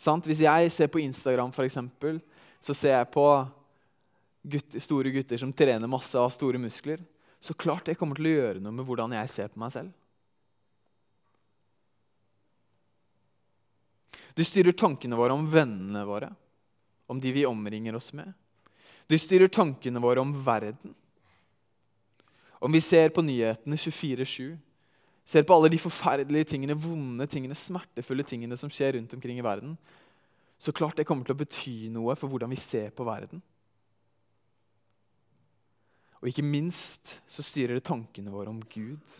Sant? 0.00 0.26
Hvis 0.26 0.40
jeg 0.42 0.72
ser 0.72 0.88
på 0.88 1.02
Instagram, 1.04 1.52
eksempel, 1.62 2.22
så 2.64 2.74
ser 2.74 2.96
jeg 2.96 3.10
på 3.12 3.26
gutter, 4.42 4.80
store 4.80 5.12
gutter 5.12 5.44
som 5.44 5.52
trener 5.52 5.92
masse 5.92 6.18
av 6.18 6.32
store 6.32 6.58
muskler. 6.58 7.04
Så 7.36 7.52
klart 7.52 7.84
det 7.84 7.98
kommer 8.00 8.16
til 8.16 8.32
å 8.32 8.34
gjøre 8.38 8.64
noe 8.64 8.72
med 8.72 8.88
hvordan 8.88 9.12
jeg 9.20 9.30
ser 9.30 9.52
på 9.52 9.60
meg 9.60 9.76
selv. 9.76 9.92
Det 14.34 14.46
styrer 14.46 14.74
tankene 14.74 15.16
våre 15.18 15.36
om 15.36 15.46
vennene 15.50 16.02
våre, 16.06 16.32
om 17.06 17.20
de 17.20 17.32
vi 17.32 17.46
omringer 17.46 17.94
oss 17.94 18.12
med. 18.16 18.32
Du 19.06 19.16
styrer 19.18 19.48
tankene 19.52 20.00
våre 20.02 20.22
om 20.22 20.32
verden. 20.44 20.94
Om 22.58 22.72
vi 22.72 22.80
ser 22.80 23.12
på 23.14 23.22
nyhetene 23.22 23.76
24-7, 23.76 24.56
ser 25.24 25.44
på 25.44 25.54
alle 25.54 25.70
de 25.72 25.80
forferdelige 25.80 26.50
tingene, 26.54 26.76
vonde 26.76 27.26
tingene, 27.30 27.56
smertefulle 27.56 28.24
tingene 28.26 28.56
som 28.60 28.72
skjer 28.72 28.96
rundt 28.96 29.14
omkring 29.14 29.38
i 29.38 29.44
verden, 29.44 29.76
så 30.58 30.72
klart 30.72 30.96
det 30.96 31.06
kommer 31.08 31.26
til 31.26 31.36
å 31.36 31.40
bety 31.40 31.76
noe 31.92 32.16
for 32.16 32.32
hvordan 32.32 32.50
vi 32.52 32.60
ser 32.60 32.90
på 32.96 33.06
verden. 33.06 33.42
Og 36.22 36.30
ikke 36.30 36.46
minst 36.46 37.18
så 37.28 37.44
styrer 37.44 37.76
det 37.76 37.84
tankene 37.84 38.32
våre 38.32 38.48
om 38.48 38.62
Gud, 38.72 39.16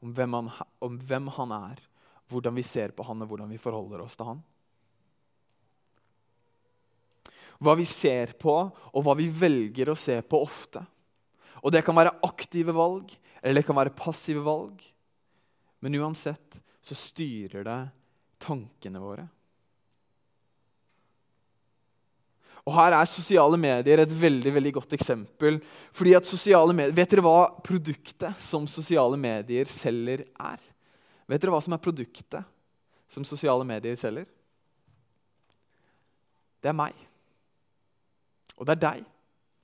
om 0.00 0.14
hvem 0.14 0.36
han, 0.38 0.50
om 0.78 0.98
hvem 1.10 1.26
han 1.34 1.54
er, 1.56 1.80
hvordan 2.30 2.56
vi 2.56 2.64
ser 2.66 2.94
på 2.96 3.04
han, 3.06 3.22
og 3.22 3.32
hvordan 3.32 3.50
vi 3.50 3.60
forholder 3.60 4.04
oss 4.04 4.16
til 4.18 4.30
han. 4.30 4.40
Hva 7.60 7.74
vi 7.76 7.84
ser 7.88 8.32
på, 8.40 8.54
og 8.70 9.04
hva 9.04 9.16
vi 9.18 9.28
velger 9.28 9.90
å 9.92 9.98
se 9.98 10.16
på 10.24 10.40
ofte. 10.40 10.82
Og 11.60 11.72
Det 11.74 11.82
kan 11.84 11.96
være 11.96 12.16
aktive 12.24 12.72
valg, 12.72 13.12
eller 13.42 13.60
det 13.60 13.66
kan 13.68 13.76
være 13.76 13.96
passive 13.96 14.40
valg. 14.44 14.80
Men 15.80 15.98
uansett 16.00 16.60
så 16.80 16.96
styrer 16.96 17.66
det 17.66 17.80
tankene 18.40 19.02
våre. 19.02 19.26
Og 22.64 22.74
Her 22.76 22.94
er 22.94 23.08
sosiale 23.08 23.58
medier 23.60 24.02
et 24.02 24.12
veldig 24.12 24.52
veldig 24.54 24.72
godt 24.76 24.96
eksempel. 24.96 25.60
Fordi 25.96 26.16
at 26.16 26.28
sosiale 26.28 26.76
medier, 26.76 26.96
Vet 26.96 27.12
dere 27.12 27.24
hva 27.24 27.38
produktet 27.64 28.40
som 28.40 28.68
sosiale 28.68 29.18
medier 29.20 29.68
selger, 29.68 30.26
er? 30.38 30.69
Vet 31.30 31.42
dere 31.42 31.54
hva 31.54 31.62
som 31.62 31.76
er 31.76 31.82
produktet 31.82 32.42
som 33.10 33.26
sosiale 33.26 33.66
medier 33.66 33.94
selger? 33.98 34.26
Det 36.60 36.70
er 36.70 36.76
meg. 36.76 36.96
Og 38.58 38.66
det 38.66 38.76
er 38.76 38.82
deg. 38.84 39.08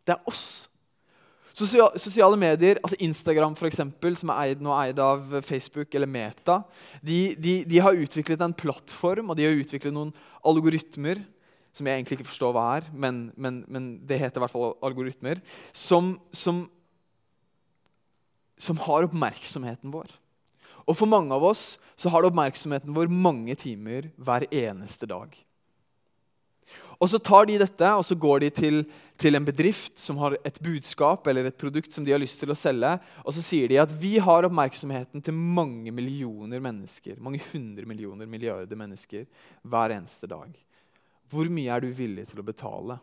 Det 0.06 0.14
er 0.14 0.30
oss. 0.30 0.46
Sosiale 1.56 2.36
medier, 2.36 2.76
altså 2.84 2.98
Instagram 3.00 3.54
for 3.56 3.68
eksempel, 3.68 4.16
som 4.18 4.28
er 4.32 4.50
eid, 4.50 4.60
nå 4.60 4.74
eid 4.76 4.98
av 5.00 5.38
Facebook 5.40 5.94
eller 5.96 6.10
Meta, 6.10 6.58
de, 7.00 7.32
de, 7.40 7.54
de, 7.64 7.78
har 7.80 7.96
utviklet 7.96 8.44
en 8.44 8.52
plattform 8.52 9.32
og 9.32 9.38
de 9.38 9.46
har 9.46 9.56
utviklet 9.56 9.94
noen 9.96 10.12
algoritmer 10.44 11.22
som 11.76 11.88
jeg 11.88 11.96
egentlig 11.96 12.18
ikke 12.18 12.28
forstår 12.28 12.52
hva 12.56 12.66
er, 12.76 12.90
men, 12.92 13.22
men, 13.40 13.62
men 13.72 13.88
det 14.08 14.20
heter 14.20 14.40
i 14.40 14.44
hvert 14.44 14.52
fall 14.52 14.76
algoritmer, 14.84 15.40
som, 15.76 16.14
som, 16.32 16.62
som 18.60 18.80
har 18.84 19.08
oppmerksomheten 19.08 19.92
vår. 19.92 20.12
Og 20.86 20.94
for 20.94 21.10
mange 21.10 21.34
av 21.34 21.44
oss 21.44 21.76
så 21.98 22.10
har 22.12 22.22
det 22.22 22.30
oppmerksomheten 22.30 22.94
vår 22.94 23.10
mange 23.10 23.56
timer 23.58 24.10
hver 24.16 24.46
eneste 24.54 25.08
dag. 25.10 25.34
Og 26.96 27.10
Så 27.10 27.18
tar 27.20 27.44
de 27.48 27.58
dette 27.60 27.88
og 27.92 28.04
så 28.08 28.16
går 28.16 28.40
de 28.40 28.50
til, 28.50 28.78
til, 29.20 29.36
en 29.36 29.44
bedrift 29.44 29.98
som 30.00 30.16
har 30.22 30.38
et 30.46 30.60
budskap 30.64 31.26
eller 31.28 31.48
et 31.48 31.58
produkt 31.58 31.92
som 31.92 32.04
de 32.06 32.14
har 32.14 32.20
lyst 32.22 32.40
til 32.40 32.52
å 32.52 32.56
selge. 32.56 32.94
Og 33.24 33.34
så 33.36 33.44
sier 33.44 33.68
de 33.68 33.80
at 33.82 33.92
vi 33.92 34.16
har 34.22 34.48
oppmerksomheten 34.48 35.24
til 35.24 35.36
mange 35.36 35.92
millioner 35.92 36.62
mennesker, 36.62 37.20
mange 37.20 37.42
hundre 37.50 37.84
millioner, 37.88 38.30
milliarder 38.30 38.80
mennesker 38.80 39.26
hver 39.62 39.92
eneste 39.98 40.30
dag. 40.30 40.48
Hvor 41.28 41.50
mye 41.52 41.74
er 41.74 41.84
du 41.84 41.90
villig 41.92 42.30
til 42.30 42.40
å 42.40 42.46
betale 42.46 42.96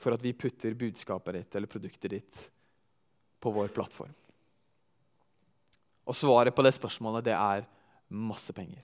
for 0.00 0.16
at 0.16 0.24
vi 0.24 0.32
putter 0.32 0.78
budskapet 0.78 1.36
ditt 1.36 1.60
eller 1.60 1.68
produktet 1.68 2.16
ditt 2.16 2.42
på 3.40 3.52
vår 3.52 3.74
plattform? 3.76 4.14
Og 6.08 6.16
svaret 6.16 6.54
på 6.54 6.64
det 6.64 6.72
spørsmålet 6.76 7.26
det 7.28 7.36
er 7.36 7.66
masse 8.10 8.52
penger. 8.56 8.82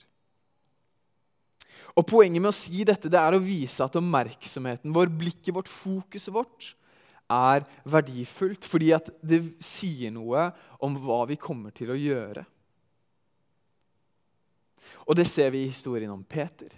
Og 1.96 2.04
Poenget 2.08 2.42
med 2.42 2.50
å 2.50 2.56
si 2.56 2.84
dette 2.86 3.10
det 3.12 3.20
er 3.20 3.36
å 3.36 3.42
vise 3.42 3.84
at 3.84 3.96
oppmerksomheten 3.98 4.92
vår, 4.94 5.10
blikket 5.12 5.54
vårt, 5.56 5.70
fokuset 5.70 6.32
vårt, 6.34 6.74
er 7.32 7.64
verdifullt. 7.88 8.68
Fordi 8.68 8.92
at 8.96 9.10
det 9.24 9.42
sier 9.64 10.12
noe 10.14 10.50
om 10.84 10.98
hva 11.02 11.24
vi 11.30 11.38
kommer 11.40 11.74
til 11.76 11.92
å 11.92 11.98
gjøre. 11.98 12.44
Og 15.06 15.16
det 15.18 15.26
ser 15.30 15.52
vi 15.54 15.64
i 15.64 15.70
historien 15.70 16.12
om 16.12 16.24
Peter, 16.24 16.70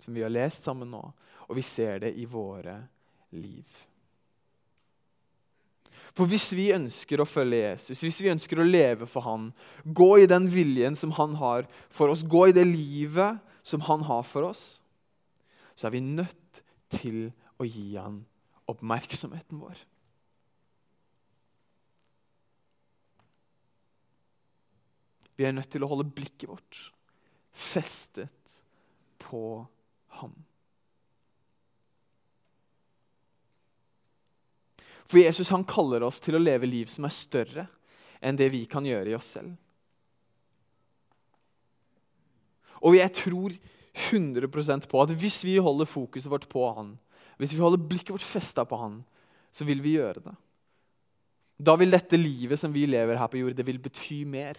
som 0.00 0.14
vi 0.16 0.24
har 0.24 0.32
lest 0.32 0.66
sammen 0.66 0.90
nå. 0.92 1.02
Og 1.48 1.58
vi 1.58 1.64
ser 1.64 2.02
det 2.04 2.14
i 2.20 2.26
våre 2.28 2.78
liv. 3.36 3.68
For 6.14 6.30
hvis 6.30 6.52
vi 6.54 6.68
ønsker 6.74 7.18
å 7.18 7.26
følge 7.26 7.64
Jesus, 7.64 8.04
hvis 8.04 8.20
vi 8.22 8.30
ønsker 8.30 8.60
å 8.62 8.66
leve 8.66 9.08
for 9.10 9.26
han, 9.26 9.48
gå 9.82 10.10
i 10.22 10.28
den 10.30 10.46
viljen 10.52 10.94
som 10.98 11.14
han 11.16 11.34
har 11.40 11.66
for 11.90 12.12
oss, 12.12 12.22
gå 12.22 12.48
i 12.48 12.54
det 12.54 12.66
livet 12.68 13.42
som 13.66 13.82
han 13.88 14.04
har 14.06 14.22
for 14.28 14.46
oss, 14.52 14.62
så 15.74 15.88
er 15.88 15.96
vi 15.96 16.04
nødt 16.04 16.62
til 16.94 17.32
å 17.58 17.66
gi 17.66 17.96
han 17.98 18.22
oppmerksomheten 18.70 19.58
vår. 19.58 19.74
Vi 25.34 25.46
er 25.48 25.54
nødt 25.56 25.72
til 25.74 25.82
å 25.82 25.90
holde 25.90 26.06
blikket 26.14 26.46
vårt 26.46 26.80
festet 27.54 28.60
på 29.18 29.64
ham. 30.20 30.34
For 35.08 35.20
Jesus 35.20 35.52
han 35.52 35.66
kaller 35.68 36.04
oss 36.06 36.20
til 36.22 36.36
å 36.36 36.42
leve 36.42 36.68
liv 36.68 36.88
som 36.90 37.06
er 37.06 37.14
større 37.14 37.66
enn 38.24 38.38
det 38.40 38.48
vi 38.54 38.64
kan 38.70 38.86
gjøre 38.86 39.12
i 39.12 39.16
oss 39.16 39.34
selv. 39.36 39.52
Og 42.84 42.96
jeg 42.98 43.12
tror 43.16 43.54
100% 44.10 44.88
på 44.90 45.02
at 45.02 45.12
hvis 45.16 45.42
vi 45.46 45.56
holder 45.62 45.88
fokuset 45.88 46.30
vårt 46.30 46.48
på 46.50 46.64
han, 46.76 46.94
hvis 47.40 47.54
vi 47.54 47.62
holder 47.62 47.84
blikket 47.84 48.14
vårt 48.16 48.26
festa 48.26 48.64
på 48.68 48.78
han, 48.80 49.02
så 49.54 49.66
vil 49.66 49.80
vi 49.84 49.96
gjøre 49.98 50.24
det. 50.24 50.34
Da 51.64 51.76
vil 51.78 51.94
dette 51.94 52.18
livet 52.18 52.58
som 52.60 52.72
vi 52.74 52.86
lever 52.88 53.20
her 53.20 53.30
på 53.30 53.38
jord, 53.38 53.54
det 53.54 53.66
vil 53.66 53.78
bety 53.82 54.24
mer 54.26 54.58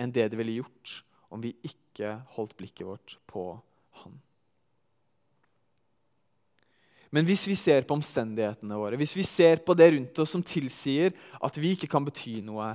enn 0.00 0.12
det 0.12 0.28
det 0.32 0.38
ville 0.38 0.58
gjort 0.60 0.98
om 1.32 1.40
vi 1.40 1.54
ikke 1.64 2.18
holdt 2.36 2.56
blikket 2.58 2.84
vårt 2.86 3.16
på 3.30 3.46
han. 4.02 4.18
Men 7.12 7.28
hvis 7.28 7.44
vi 7.44 7.54
ser 7.60 7.84
på 7.84 7.96
omstendighetene 7.98 8.76
våre, 8.80 8.96
hvis 8.96 9.12
vi 9.18 9.24
ser 9.28 9.60
på 9.60 9.76
det 9.76 9.90
rundt 9.92 10.20
oss 10.24 10.32
som 10.32 10.44
tilsier 10.44 11.12
at 11.44 11.58
vi 11.60 11.74
ikke 11.76 11.90
kan 11.92 12.04
bety 12.06 12.38
noe, 12.44 12.72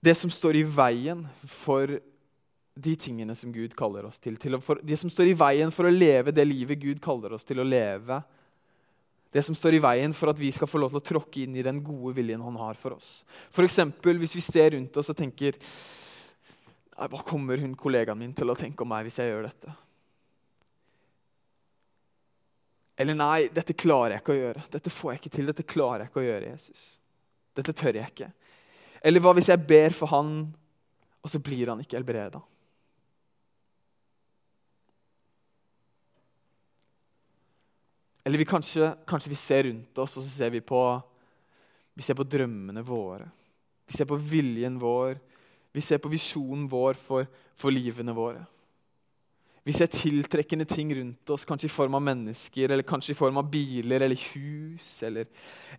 det 0.00 0.14
som 0.16 0.32
står 0.32 0.62
i 0.62 0.64
veien 0.64 1.26
for 1.44 1.98
de 2.76 2.94
tingene 3.00 3.34
som 3.36 3.52
Gud 3.52 3.74
kaller 3.76 4.08
oss 4.08 4.18
til. 4.20 4.36
til 4.40 4.58
for, 4.64 4.80
det 4.84 4.98
som 5.00 5.12
står 5.12 5.30
i 5.30 5.36
veien 5.36 5.72
for 5.72 5.88
å 5.88 5.92
leve 5.92 6.32
det 6.32 6.44
livet 6.44 6.80
Gud 6.80 7.00
kaller 7.04 7.36
oss 7.36 7.44
til 7.48 7.60
å 7.60 7.68
leve. 7.68 8.20
Det 9.32 9.42
som 9.44 9.56
står 9.56 9.76
i 9.76 9.82
veien 9.82 10.12
for 10.16 10.32
at 10.32 10.40
vi 10.40 10.50
skal 10.52 10.68
få 10.68 10.80
lov 10.80 10.92
til 10.92 11.00
å 11.00 11.08
tråkke 11.12 11.44
inn 11.44 11.56
i 11.56 11.64
den 11.64 11.82
gode 11.84 12.14
viljen 12.16 12.44
han 12.44 12.56
har 12.60 12.76
for 12.80 12.96
oss. 12.96 13.24
F.eks. 13.52 13.80
hvis 14.04 14.36
vi 14.36 14.44
ser 14.44 14.72
rundt 14.76 14.96
oss 14.96 15.12
og 15.12 15.18
tenker 15.18 15.58
Hva 16.96 17.20
kommer 17.24 17.60
hun 17.60 17.74
kollegaen 17.76 18.16
min 18.16 18.32
til 18.32 18.48
å 18.48 18.56
tenke 18.56 18.84
om 18.84 18.92
meg 18.92 19.08
hvis 19.08 19.20
jeg 19.20 19.32
gjør 19.32 19.50
dette? 19.50 19.76
Eller 22.96 23.16
nei, 23.16 23.48
dette 23.52 23.76
klarer 23.76 24.16
jeg 24.16 24.24
ikke 24.24 24.34
å 24.34 24.38
gjøre. 24.40 24.66
Dette 24.72 24.92
får 24.92 25.12
jeg 25.12 25.20
ikke 25.20 25.34
til. 25.34 25.48
Dette 25.50 25.66
klarer 25.68 26.04
jeg 26.04 26.10
ikke 26.10 26.22
å 26.22 26.26
gjøre, 26.26 26.52
Jesus. 26.54 26.84
Dette 27.56 27.74
tør 27.76 27.98
jeg 27.98 28.12
ikke. 28.12 28.30
Eller 29.04 29.22
hva 29.22 29.34
hvis 29.36 29.50
jeg 29.52 29.66
ber 29.68 29.96
for 29.96 30.12
han, 30.14 30.30
og 31.20 31.32
så 31.32 31.40
blir 31.42 31.72
han 31.72 31.82
ikke 31.82 31.98
helbreda? 31.98 32.40
Eller 38.26 38.40
vi 38.42 38.48
kanskje, 38.48 38.88
kanskje, 39.06 39.30
vi 39.30 39.38
ser 39.38 39.68
rundt 39.68 39.98
oss, 40.02 40.16
og 40.18 40.24
så 40.24 40.32
ser 40.32 40.50
vi 40.50 40.64
på, 40.64 40.80
vi 41.94 42.02
ser 42.02 42.16
på 42.18 42.26
drømmene 42.26 42.82
våre. 42.82 43.28
Vi 43.86 43.94
ser 43.94 44.08
på 44.10 44.18
viljen 44.18 44.80
vår. 44.82 45.20
Vi 45.70 45.84
ser 45.84 46.00
på 46.02 46.10
visjonen 46.10 46.64
vår 46.72 46.98
for, 46.98 47.28
for 47.54 47.70
livene 47.70 48.16
våre. 48.16 48.42
Vi 49.66 49.74
ser 49.74 49.90
tiltrekkende 49.90 50.64
ting 50.70 50.92
rundt 50.94 51.30
oss, 51.34 51.44
kanskje 51.44 51.66
i 51.66 51.74
form 51.74 51.96
av 51.98 52.04
mennesker, 52.06 52.70
eller 52.70 52.86
kanskje 52.86 53.16
i 53.16 53.18
form 53.18 53.40
av 53.40 53.48
biler 53.50 54.04
eller 54.06 54.20
hus, 54.34 54.90
eller, 55.02 55.26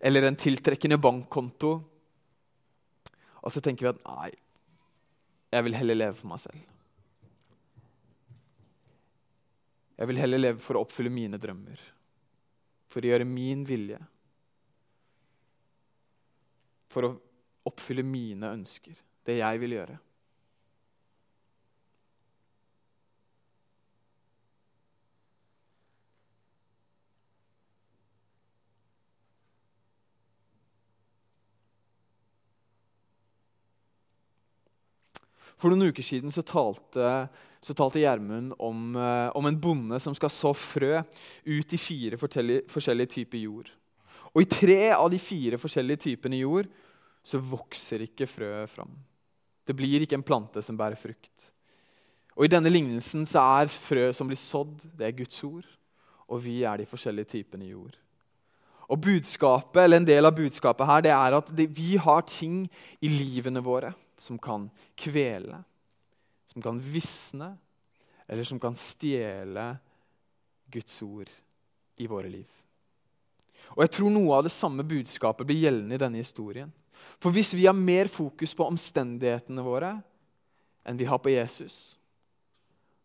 eller 0.00 0.28
en 0.28 0.36
tiltrekkende 0.36 0.98
bankkonto. 1.00 1.70
Og 3.40 3.54
så 3.54 3.62
tenker 3.64 3.86
vi 3.86 3.92
at 3.94 4.02
nei, 4.04 4.32
jeg 5.56 5.64
vil 5.64 5.78
heller 5.80 5.96
leve 5.96 6.18
for 6.18 6.28
meg 6.28 6.42
selv. 6.44 6.66
Jeg 9.98 10.12
vil 10.12 10.20
heller 10.20 10.44
leve 10.44 10.60
for 10.62 10.76
å 10.76 10.84
oppfylle 10.84 11.10
mine 11.10 11.40
drømmer 11.40 11.80
for 12.88 13.04
å 13.04 13.10
gjøre 13.12 13.28
min 13.28 13.64
vilje. 13.68 13.98
For 16.88 17.04
å 17.04 17.14
oppfylle 17.68 18.04
mine 18.06 18.52
ønsker, 18.56 18.96
det 19.28 19.40
jeg 19.40 19.60
vil 19.62 19.76
gjøre. 19.76 19.98
For 35.58 35.72
noen 35.72 35.90
uker 35.90 36.06
siden 36.06 36.30
så 36.30 36.44
talte, 36.46 37.26
så 37.60 37.74
talte 37.74 38.02
Gjermund 38.02 38.54
om, 38.62 38.94
eh, 38.96 39.28
om, 39.34 39.46
en 39.46 39.58
bonde 39.60 39.98
som 40.00 40.14
skal 40.14 40.30
så 40.30 40.52
frø 40.54 41.02
ut 41.02 41.74
i 41.74 41.80
fire 41.80 42.18
forskjellige 42.20 43.14
typer 43.18 43.42
jord. 43.42 43.70
Og 44.34 44.44
i 44.44 44.50
tre 44.50 44.92
av 44.94 45.10
de 45.10 45.18
fire 45.18 45.58
forskjellige 45.58 46.04
typene 46.06 46.38
jord 46.38 46.68
så 47.26 47.40
vokser 47.42 48.06
ikke 48.06 48.28
frøet 48.30 48.70
fram. 48.70 48.92
Det 49.66 49.74
blir 49.76 50.04
ikke 50.04 50.16
en 50.20 50.26
plante 50.26 50.62
som 50.62 50.78
bærer 50.78 50.96
frukt. 50.96 51.50
Og 52.38 52.46
I 52.46 52.52
denne 52.52 52.70
lignelsen 52.70 53.26
så 53.26 53.42
er 53.58 53.72
frø 53.72 54.12
som 54.14 54.28
blir 54.30 54.38
sådd, 54.38 54.86
det 54.94 55.08
er 55.08 55.16
Guds 55.18 55.42
ord. 55.44 55.66
Og 56.28 56.44
vi 56.44 56.62
er 56.62 56.78
de 56.78 56.86
forskjellige 56.86 57.34
typene 57.34 57.66
jord. 57.72 57.96
Og 58.88 59.00
budskapet, 59.00 59.82
eller 59.82 59.96
En 59.96 60.06
del 60.06 60.24
av 60.24 60.36
budskapet 60.36 60.86
her 60.86 61.00
det 61.02 61.10
er 61.10 61.34
at 61.36 61.50
vi 61.50 61.96
har 61.96 62.22
ting 62.22 62.68
i 63.02 63.08
livene 63.08 63.60
våre 63.64 63.90
som 64.18 64.38
kan 64.38 64.68
kvele, 64.98 65.62
som 66.46 66.62
kan 66.62 66.80
visne, 66.80 67.56
eller 68.26 68.44
som 68.44 68.60
kan 68.60 68.76
stjele 68.76 69.70
Guds 70.66 71.02
ord 71.02 71.30
i 71.96 72.06
våre 72.06 72.28
liv. 72.28 72.48
Og 73.76 73.84
jeg 73.84 73.92
tror 73.94 74.12
Noe 74.12 74.36
av 74.36 74.46
det 74.46 74.54
samme 74.54 74.84
budskapet 74.86 75.46
blir 75.48 75.64
gjeldende 75.64 75.96
i 75.96 76.02
denne 76.02 76.22
historien. 76.22 76.70
For 77.22 77.34
hvis 77.34 77.54
vi 77.54 77.66
har 77.66 77.76
mer 77.76 78.10
fokus 78.10 78.54
på 78.56 78.66
omstendighetene 78.66 79.64
våre 79.64 79.92
enn 80.88 80.98
vi 80.98 81.08
har 81.08 81.20
på 81.22 81.32
Jesus, 81.32 81.98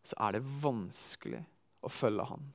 så 0.03 0.17
er 0.27 0.37
det 0.37 0.47
vanskelig 0.63 1.43
å 1.83 1.91
følge 1.91 2.25
han. 2.27 2.45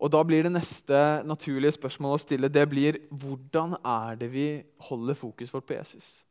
Og 0.00 0.10
Da 0.12 0.22
blir 0.24 0.44
det 0.44 0.52
neste 0.52 1.22
naturlige 1.24 1.76
spørsmål 1.76 2.16
å 2.16 2.20
stille 2.20 2.52
det 2.52 2.66
blir 2.68 3.00
hvordan 3.10 3.78
er 3.80 4.16
det 4.20 4.28
vi 4.32 4.48
holder 4.88 5.16
fokus 5.16 5.52
vårt 5.54 5.66
på 5.68 5.78
Jesus? 5.78 6.24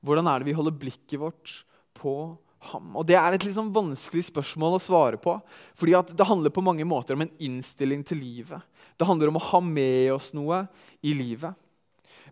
Hvordan 0.00 0.28
er 0.30 0.40
det 0.40 0.48
vi 0.48 0.56
holder 0.56 0.78
blikket 0.80 1.20
vårt 1.20 1.64
på 1.94 2.36
ham? 2.72 2.96
Og 2.96 3.06
Det 3.06 3.16
er 3.16 3.36
et 3.36 3.44
liksom 3.44 3.72
vanskelig 3.74 4.30
spørsmål 4.30 4.78
å 4.78 4.82
svare 4.82 5.20
på. 5.20 5.40
fordi 5.74 5.92
Det 6.16 6.26
handler 6.26 6.50
på 6.50 6.64
mange 6.64 6.84
måter 6.84 7.14
om 7.14 7.22
en 7.22 7.36
innstilling 7.38 8.04
til 8.04 8.18
livet. 8.18 8.62
Det 8.96 9.06
handler 9.06 9.28
om 9.28 9.36
å 9.36 9.48
ha 9.50 9.60
med 9.60 10.12
oss 10.12 10.32
noe 10.32 10.68
i 11.02 11.12
livet. 11.12 11.54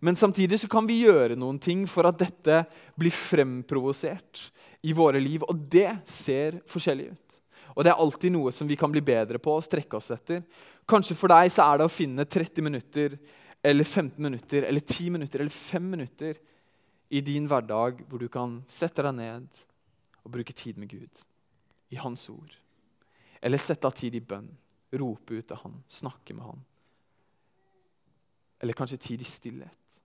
Men 0.01 0.17
samtidig 0.17 0.61
så 0.61 0.69
kan 0.69 0.87
vi 0.87 1.03
gjøre 1.05 1.37
noen 1.37 1.59
ting 1.59 1.87
for 1.87 2.07
at 2.07 2.19
dette 2.19 2.65
blir 2.99 3.11
fremprovosert 3.11 4.51
i 4.83 4.93
våre 4.93 5.21
liv. 5.21 5.43
Og 5.49 5.57
det 5.71 5.91
ser 6.09 6.61
forskjellig 6.71 7.11
ut. 7.11 7.41
Og 7.75 7.85
det 7.85 7.93
er 7.93 8.01
alltid 8.01 8.35
noe 8.35 8.53
som 8.55 8.69
vi 8.69 8.77
kan 8.79 8.91
bli 8.91 9.03
bedre 9.05 9.39
på 9.39 9.55
og 9.55 9.65
strekke 9.67 9.99
oss 9.99 10.11
etter. 10.15 10.43
Kanskje 10.89 11.17
for 11.19 11.29
deg 11.33 11.51
så 11.53 11.67
er 11.69 11.81
det 11.81 11.89
å 11.89 11.93
finne 11.93 12.25
30 12.25 12.65
minutter 12.65 13.19
eller 13.63 13.85
15 13.85 14.23
minutter 14.25 14.65
eller 14.65 14.81
10 14.81 15.11
minutter 15.13 15.43
eller 15.43 15.53
5 15.53 15.91
minutter 15.91 16.39
i 17.09 17.21
din 17.25 17.49
hverdag 17.49 18.01
hvor 18.09 18.23
du 18.23 18.29
kan 18.33 18.63
sette 18.73 19.05
deg 19.05 19.17
ned 19.19 19.61
og 20.23 20.33
bruke 20.33 20.53
tid 20.53 20.79
med 20.81 20.91
Gud, 20.93 21.21
i 21.89 21.97
Hans 22.01 22.27
ord. 22.33 22.53
Eller 23.41 23.61
sette 23.61 23.89
av 23.89 23.95
tid 23.97 24.17
i 24.19 24.21
bønn, 24.25 24.49
rope 25.01 25.39
ut 25.39 25.47
til 25.49 25.61
Han, 25.63 25.79
snakke 25.89 26.37
med 26.37 26.45
Han. 26.45 26.65
Eller 28.61 28.77
kanskje 28.77 29.01
tid 29.01 29.23
i 29.23 29.29
stillhet, 29.29 30.01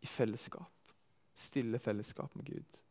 i 0.00 0.08
fellesskap. 0.08 0.92
Stille 1.34 1.80
fellesskap 1.80 2.34
med 2.38 2.46
Gud. 2.46 2.82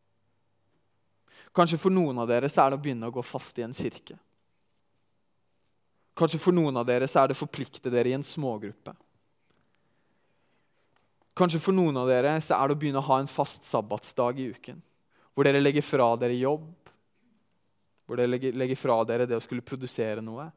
Kanskje 1.54 1.78
for 1.80 1.94
noen 1.94 2.18
av 2.22 2.28
dere 2.30 2.50
så 2.50 2.64
er 2.64 2.70
det 2.70 2.78
å 2.78 2.82
begynne 2.84 3.08
å 3.08 3.14
gå 3.14 3.22
fast 3.24 3.58
i 3.58 3.64
en 3.66 3.74
kirke. 3.74 4.18
Kanskje 6.20 6.40
for 6.42 6.52
noen 6.52 6.76
av 6.76 6.84
dere 6.84 7.08
så 7.08 7.22
er 7.22 7.30
det 7.30 7.38
forplikte 7.38 7.92
dere 7.92 8.10
i 8.10 8.16
en 8.16 8.26
smågruppe. 8.26 8.92
Kanskje 11.40 11.62
for 11.64 11.72
noen 11.72 11.96
av 11.96 12.10
dere 12.10 12.34
så 12.44 12.58
er 12.58 12.68
det 12.68 12.76
å 12.76 12.80
begynne 12.82 13.00
å 13.00 13.08
ha 13.08 13.20
en 13.22 13.30
fast 13.30 13.64
sabbatsdag 13.64 14.42
i 14.42 14.50
uken. 14.52 14.82
Hvor 15.32 15.48
dere 15.48 15.62
legger 15.62 15.86
fra 15.86 16.10
dere 16.20 16.36
jobb, 16.36 16.68
hvor 18.04 18.20
dere 18.20 18.34
legger, 18.34 18.58
legger 18.58 18.76
fra 18.76 18.98
dere 19.08 19.28
det 19.30 19.38
å 19.38 19.44
skulle 19.44 19.64
produsere 19.64 20.20
noe, 20.20 20.50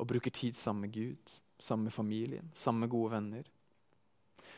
og 0.00 0.08
bruker 0.08 0.34
tid 0.34 0.58
sammen 0.58 0.88
med 0.88 0.96
Gud, 0.96 1.36
sammen 1.62 1.86
med 1.86 1.94
familien, 1.94 2.50
sammen 2.56 2.82
med 2.82 2.90
gode 2.90 3.14
venner. 3.14 3.46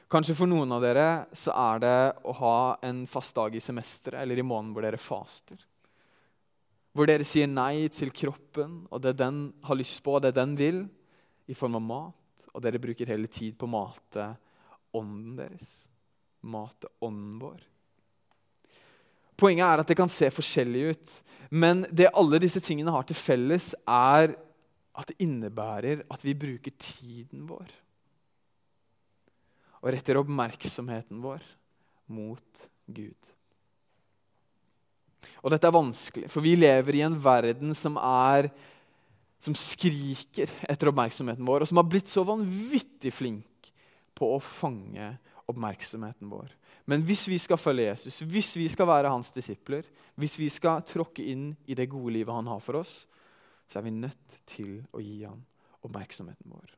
Kanskje 0.08 0.36
for 0.38 0.48
noen 0.48 0.72
av 0.72 0.80
dere 0.84 1.06
så 1.36 1.52
er 1.52 1.84
det 1.84 1.98
å 2.24 2.32
ha 2.40 2.56
en 2.86 3.04
fast 3.10 3.36
dag 3.36 3.52
i 3.52 3.60
semesteret 3.60 4.22
eller 4.22 4.40
i 4.40 4.46
måneden 4.46 4.72
hvor 4.72 4.86
dere 4.86 5.00
faster. 5.00 5.58
Hvor 6.94 7.08
dere 7.10 7.26
sier 7.26 7.50
nei 7.50 7.88
til 7.92 8.12
kroppen 8.14 8.84
og 8.86 9.02
det 9.02 9.16
den 9.18 9.48
har 9.66 9.78
lyst 9.78 9.98
på, 10.04 10.14
og 10.14 10.22
det 10.22 10.34
den 10.36 10.54
vil, 10.58 10.84
i 11.50 11.56
form 11.58 11.80
av 11.80 11.84
mat. 11.84 12.46
Og 12.54 12.62
dere 12.62 12.80
bruker 12.80 13.10
hele 13.10 13.26
tid 13.26 13.56
på 13.58 13.66
å 13.66 13.74
mate 13.74 14.28
ånden 14.94 15.34
deres. 15.40 15.72
Mate 16.46 16.90
ånden 17.02 17.38
vår. 17.42 17.62
Poenget 19.34 19.66
er 19.66 19.82
at 19.82 19.90
det 19.90 19.98
kan 19.98 20.12
se 20.12 20.28
forskjellig 20.30 20.84
ut, 20.94 21.14
men 21.50 21.82
det 21.90 22.12
alle 22.14 22.38
disse 22.38 22.62
tingene 22.62 22.94
har 22.94 23.06
til 23.08 23.18
felles, 23.18 23.72
er 23.82 24.36
at 24.94 25.10
det 25.10 25.18
innebærer 25.26 26.04
at 26.06 26.22
vi 26.22 26.36
bruker 26.38 26.76
tiden 26.78 27.48
vår 27.50 27.72
og 29.84 29.92
retter 29.92 30.16
oppmerksomheten 30.16 31.20
vår 31.20 31.42
mot 32.16 32.68
Gud. 32.88 33.33
Og 35.44 35.52
dette 35.52 35.68
er 35.68 35.76
vanskelig, 35.76 36.30
for 36.32 36.44
vi 36.44 36.54
lever 36.56 36.96
i 36.96 37.04
en 37.04 37.16
verden 37.20 37.74
som, 37.76 37.98
er, 38.00 38.48
som 39.44 39.56
skriker 39.58 40.48
etter 40.72 40.88
oppmerksomheten 40.88 41.44
vår, 41.44 41.64
og 41.64 41.68
som 41.68 41.82
har 41.82 41.88
blitt 41.90 42.08
så 42.08 42.24
vanvittig 42.24 43.12
flink 43.12 43.72
på 44.16 44.30
å 44.32 44.40
fange 44.40 45.12
oppmerksomheten 45.50 46.30
vår. 46.32 46.48
Men 46.88 47.04
hvis 47.04 47.26
vi 47.28 47.36
skal 47.40 47.60
følge 47.60 47.90
Jesus, 47.90 48.22
hvis 48.28 48.54
vi 48.56 48.68
skal 48.72 48.88
være 48.88 49.12
hans 49.12 49.30
disipler, 49.36 49.84
hvis 50.20 50.38
vi 50.40 50.48
skal 50.52 50.84
tråkke 50.88 51.24
inn 51.32 51.50
i 51.68 51.76
det 51.76 51.90
gode 51.92 52.16
livet 52.16 52.36
han 52.36 52.48
har 52.48 52.64
for 52.64 52.80
oss, 52.80 53.02
så 53.68 53.80
er 53.80 53.86
vi 53.86 53.94
nødt 53.96 54.40
til 54.48 54.78
å 54.92 55.00
gi 55.04 55.22
ham 55.24 55.40
oppmerksomheten 55.84 56.52
vår. 56.52 56.72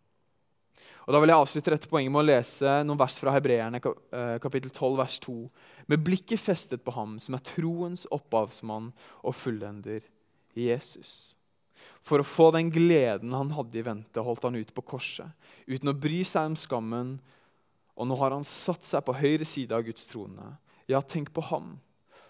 Og 1.06 1.14
da 1.14 1.20
vil 1.22 1.30
jeg 1.30 1.42
avslutte 1.42 1.72
dette 1.72 1.90
poenget 1.90 2.12
med 2.12 2.24
å 2.24 2.26
lese 2.26 2.72
noen 2.86 2.98
vers 2.98 3.14
fra 3.20 3.32
Hebreerne, 3.36 3.78
eh, 3.78 4.36
kapittel 4.42 4.72
12, 4.72 4.96
vers 4.98 5.18
2. 5.22 5.36
Med 5.86 6.02
blikket 6.02 6.42
festet 6.42 6.82
på 6.84 6.94
ham 6.96 7.18
som 7.22 7.36
er 7.36 7.44
troens 7.46 8.06
opphavsmann 8.10 8.92
og 9.22 9.34
fullender, 9.34 10.02
Jesus. 10.56 11.36
For 12.02 12.22
å 12.22 12.26
få 12.26 12.50
den 12.56 12.70
gleden 12.74 13.34
han 13.36 13.54
hadde 13.54 13.78
i 13.78 13.86
vente, 13.86 14.22
holdt 14.22 14.46
han 14.48 14.58
ut 14.58 14.74
på 14.74 14.84
korset, 14.94 15.30
uten 15.66 15.90
å 15.92 15.98
bry 15.98 16.22
seg 16.26 16.52
om 16.52 16.56
skammen. 16.58 17.16
Og 17.96 18.06
nå 18.06 18.16
har 18.20 18.34
han 18.34 18.44
satt 18.44 18.84
seg 18.84 19.04
på 19.06 19.14
høyre 19.16 19.46
side 19.46 19.72
av 19.72 19.84
Guds 19.86 20.06
trone. 20.10 20.56
Ja, 20.90 21.00
tenk 21.00 21.32
på 21.34 21.42
ham, 21.50 21.78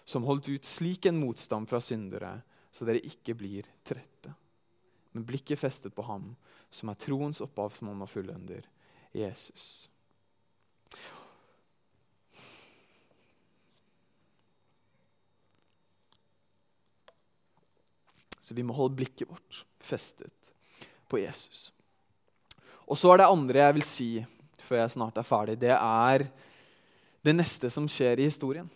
som 0.04 0.24
holdt 0.24 0.48
ut 0.48 0.68
slik 0.68 1.06
en 1.06 1.18
motstand 1.20 1.68
fra 1.68 1.80
syndere, 1.80 2.42
så 2.72 2.84
dere 2.84 3.04
ikke 3.04 3.34
blir 3.34 3.66
trette 3.84 4.36
med 5.16 5.24
blikket 5.24 5.58
festet 5.58 5.94
på 5.96 6.04
ham 6.06 6.34
som 6.70 6.90
er 6.90 6.98
troens 7.00 7.40
opphavsmann 7.44 8.02
og 8.04 8.10
fullender, 8.10 8.66
Jesus. 9.16 9.88
Så 18.46 18.54
vi 18.54 18.62
må 18.62 18.76
holde 18.76 18.94
blikket 19.00 19.26
vårt 19.26 19.64
festet 19.82 20.52
på 21.10 21.18
Jesus. 21.18 21.72
Og 22.86 22.98
så 22.98 23.10
er 23.10 23.22
det 23.22 23.30
andre 23.30 23.64
jeg 23.64 23.74
vil 23.78 23.86
si 23.86 24.10
før 24.66 24.82
jeg 24.82 24.94
snart 24.96 25.18
er 25.18 25.26
ferdig, 25.26 25.56
det 25.62 25.74
er 25.74 26.26
det 27.26 27.34
neste 27.34 27.70
som 27.70 27.88
skjer 27.90 28.22
i 28.22 28.26
historien. 28.26 28.68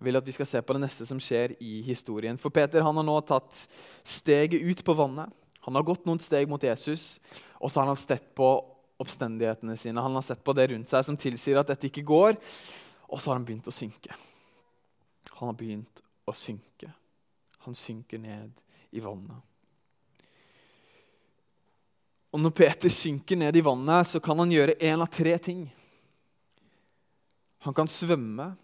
Jeg 0.00 0.08
vil 0.08 0.18
at 0.18 0.26
vi 0.26 0.34
skal 0.34 0.48
se 0.48 0.60
på 0.64 0.76
det 0.76 0.82
neste 0.82 1.06
som 1.08 1.20
skjer 1.22 1.54
i 1.62 1.80
historien. 1.86 2.38
For 2.40 2.52
Peter 2.52 2.84
han 2.84 2.96
har 2.98 3.06
nå 3.06 3.16
tatt 3.28 3.62
steget 4.04 4.64
ut 4.64 4.80
på 4.84 4.96
vannet. 4.98 5.30
Han 5.66 5.78
har 5.78 5.86
gått 5.86 6.06
noen 6.08 6.20
steg 6.22 6.50
mot 6.50 6.62
Jesus, 6.62 7.20
og 7.62 7.70
så 7.70 7.80
har 7.80 7.90
han 7.92 7.98
sett 7.98 8.32
på 8.34 8.48
oppstendighetene 9.02 9.76
sine. 9.78 10.02
Han 10.02 10.14
har 10.18 10.24
sett 10.26 10.42
på 10.44 10.54
det 10.56 10.68
rundt 10.72 10.90
seg 10.90 11.06
som 11.06 11.18
tilsier 11.18 11.60
at 11.60 11.70
dette 11.70 11.88
ikke 11.88 12.06
går, 12.06 12.38
og 13.08 13.20
så 13.20 13.30
har 13.30 13.38
han 13.38 13.46
begynt 13.46 13.70
å 13.70 13.74
synke. 13.74 14.16
Han 15.38 15.52
har 15.52 15.58
begynt 15.58 16.02
å 16.26 16.34
synke. 16.34 16.90
Han 17.66 17.78
synker 17.78 18.18
ned 18.18 18.58
i 18.90 19.02
vannet. 19.02 19.38
Og 22.32 22.40
Når 22.40 22.54
Peter 22.56 22.88
synker 22.88 23.36
ned 23.36 23.56
i 23.56 23.64
vannet, 23.64 24.08
så 24.08 24.20
kan 24.20 24.38
han 24.40 24.50
gjøre 24.50 24.78
én 24.80 25.02
av 25.04 25.10
tre 25.12 25.36
ting. 25.38 25.66
Han 27.62 27.74
kan 27.76 27.90
svømme, 27.90 28.54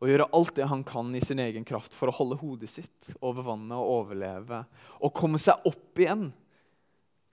og 0.00 0.10
gjøre 0.10 0.26
alt 0.36 0.54
det 0.56 0.66
han 0.68 0.82
kan 0.86 1.14
i 1.14 1.22
sin 1.24 1.40
egen 1.42 1.64
kraft 1.64 1.94
for 1.96 2.10
å 2.10 2.16
holde 2.16 2.38
hodet 2.40 2.70
sitt 2.70 3.12
over 3.20 3.46
vannet 3.46 3.76
og 3.78 3.92
overleve. 4.00 4.64
Og 5.00 5.14
komme 5.16 5.40
seg 5.40 5.64
opp 5.68 6.00
igjen 6.02 6.28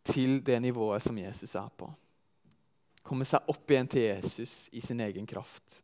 til 0.07 0.39
det 0.45 0.59
nivået 0.63 1.03
som 1.03 1.17
Jesus 1.17 1.55
er 1.59 1.69
på. 1.77 1.89
Komme 3.01 3.25
seg 3.27 3.49
opp 3.49 3.71
igjen 3.71 3.89
til 3.89 4.05
Jesus 4.05 4.69
i 4.77 4.83
sin 4.85 5.01
egen 5.03 5.27
kraft. 5.29 5.81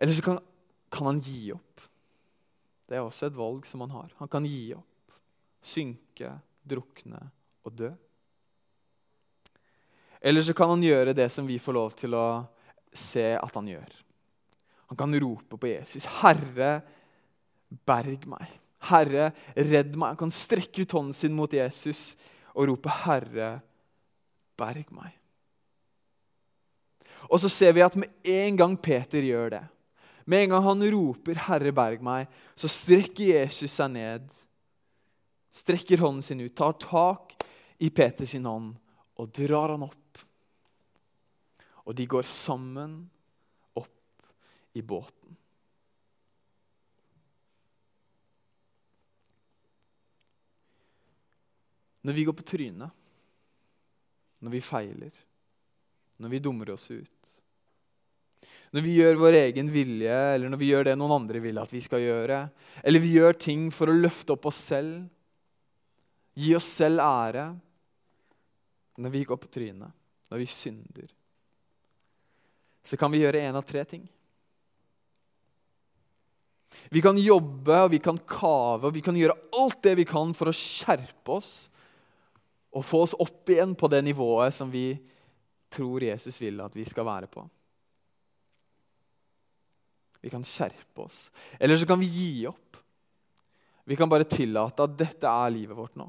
Eller 0.00 0.16
så 0.16 0.24
kan, 0.26 0.40
kan 0.90 1.10
han 1.12 1.22
gi 1.22 1.52
opp. 1.54 1.86
Det 2.90 2.98
er 2.98 3.06
også 3.06 3.28
et 3.30 3.38
valg 3.38 3.66
som 3.68 3.84
han 3.84 3.94
har. 3.94 4.12
Han 4.18 4.30
kan 4.30 4.46
gi 4.48 4.72
opp, 4.74 5.18
synke, 5.62 6.32
drukne 6.66 7.22
og 7.62 7.76
dø. 7.78 7.90
Eller 10.20 10.42
så 10.44 10.54
kan 10.56 10.74
han 10.74 10.82
gjøre 10.84 11.14
det 11.16 11.30
som 11.32 11.46
vi 11.48 11.60
får 11.62 11.76
lov 11.76 11.94
til 11.96 12.16
å 12.18 12.26
se 12.92 13.30
at 13.38 13.54
han 13.56 13.68
gjør. 13.70 13.92
Han 14.90 14.98
kan 14.98 15.20
rope 15.22 15.56
på 15.56 15.70
Jesus. 15.70 16.04
'Herre, 16.04 16.82
berg 17.86 18.26
meg.' 18.26 18.58
'Herre, 18.90 19.30
redd 19.54 19.94
meg.' 19.94 20.16
Han 20.16 20.22
kan 20.24 20.34
strekke 20.34 20.82
ut 20.82 20.92
hånden 20.92 21.14
sin 21.14 21.34
mot 21.34 21.52
Jesus 21.52 22.16
og 22.54 22.66
rope, 22.72 22.90
'Herre, 22.90 23.60
berg 24.58 24.90
meg'. 24.90 25.14
Og 27.30 27.38
så 27.38 27.48
ser 27.48 27.72
vi 27.72 27.84
at 27.86 27.94
med 27.96 28.10
en 28.24 28.56
gang 28.56 28.74
Peter 28.76 29.22
gjør 29.22 29.50
det, 29.54 29.64
med 30.26 30.42
en 30.42 30.50
gang 30.56 30.62
han 30.64 30.82
roper 30.90 31.38
'Herre, 31.38 31.72
berg 31.72 32.02
meg', 32.02 32.26
så 32.56 32.66
strekker 32.66 33.30
Jesus 33.30 33.70
seg 33.70 33.92
ned, 33.94 34.26
strekker 35.54 36.02
hånden 36.02 36.22
sin 36.22 36.40
ut, 36.40 36.54
tar 36.56 36.74
tak 36.82 37.38
i 37.78 37.90
Peters 37.90 38.34
hånd 38.34 38.74
og 39.16 39.32
drar 39.32 39.70
han 39.70 39.86
opp. 39.86 40.18
Og 41.86 41.94
de 41.94 42.06
går 42.06 42.26
sammen 42.26 43.10
i 44.72 44.82
båten. 44.82 45.36
Når 52.00 52.16
vi 52.16 52.24
går 52.24 52.32
på 52.32 52.46
trynet, 52.48 52.90
når 54.40 54.54
vi 54.54 54.62
feiler, 54.64 55.12
når 56.16 56.32
vi 56.32 56.40
dummer 56.40 56.70
oss 56.72 56.88
ut, 56.90 57.32
når 58.70 58.84
vi 58.86 58.94
gjør 59.00 59.18
vår 59.18 59.36
egen 59.40 59.70
vilje, 59.72 60.16
eller 60.34 60.48
når 60.48 60.60
vi 60.60 60.68
gjør 60.70 60.86
det 60.86 60.96
noen 60.96 61.16
andre 61.18 61.42
vil 61.42 61.58
at 61.60 61.72
vi 61.74 61.82
skal 61.84 62.04
gjøre, 62.04 62.44
eller 62.86 63.02
vi 63.02 63.16
gjør 63.18 63.36
ting 63.36 63.66
for 63.74 63.90
å 63.90 63.96
løfte 63.98 64.36
opp 64.36 64.46
oss 64.48 64.60
selv, 64.70 65.02
gi 66.38 66.54
oss 66.56 66.68
selv 66.78 67.02
ære 67.02 67.50
Når 69.00 69.10
vi 69.10 69.22
går 69.24 69.38
på 69.40 69.48
trynet, 69.48 69.92
når 70.28 70.38
vi 70.42 70.46
synder, 70.46 71.06
så 72.84 72.98
kan 73.00 73.08
vi 73.08 73.22
gjøre 73.22 73.40
én 73.40 73.56
av 73.56 73.64
tre 73.64 73.80
ting. 73.88 74.02
Vi 76.90 77.02
kan 77.02 77.18
jobbe, 77.18 77.76
og 77.84 77.90
vi 77.92 78.00
kan 78.02 78.18
kave 78.30 78.88
og 78.88 78.94
vi 78.94 79.02
kan 79.04 79.16
gjøre 79.18 79.36
alt 79.58 79.80
det 79.84 79.96
vi 79.98 80.06
kan 80.08 80.34
for 80.36 80.50
å 80.50 80.56
skjerpe 80.56 81.36
oss 81.36 81.52
og 82.70 82.86
få 82.86 83.02
oss 83.06 83.16
opp 83.18 83.50
igjen 83.50 83.74
på 83.74 83.88
det 83.90 84.02
nivået 84.06 84.54
som 84.54 84.70
vi 84.70 84.92
tror 85.70 86.02
Jesus 86.02 86.38
vil 86.42 86.60
at 86.62 86.74
vi 86.76 86.84
skal 86.86 87.06
være 87.06 87.30
på. 87.30 87.42
Vi 90.20 90.30
kan 90.30 90.44
skjerpe 90.44 91.06
oss. 91.06 91.30
Eller 91.58 91.78
så 91.80 91.88
kan 91.88 92.00
vi 92.00 92.10
gi 92.10 92.46
opp. 92.46 92.76
Vi 93.88 93.96
kan 93.96 94.10
bare 94.10 94.28
tillate 94.28 94.84
at 94.84 94.96
dette 94.98 95.26
er 95.26 95.54
livet 95.54 95.76
vårt 95.76 95.96
nå. 95.98 96.06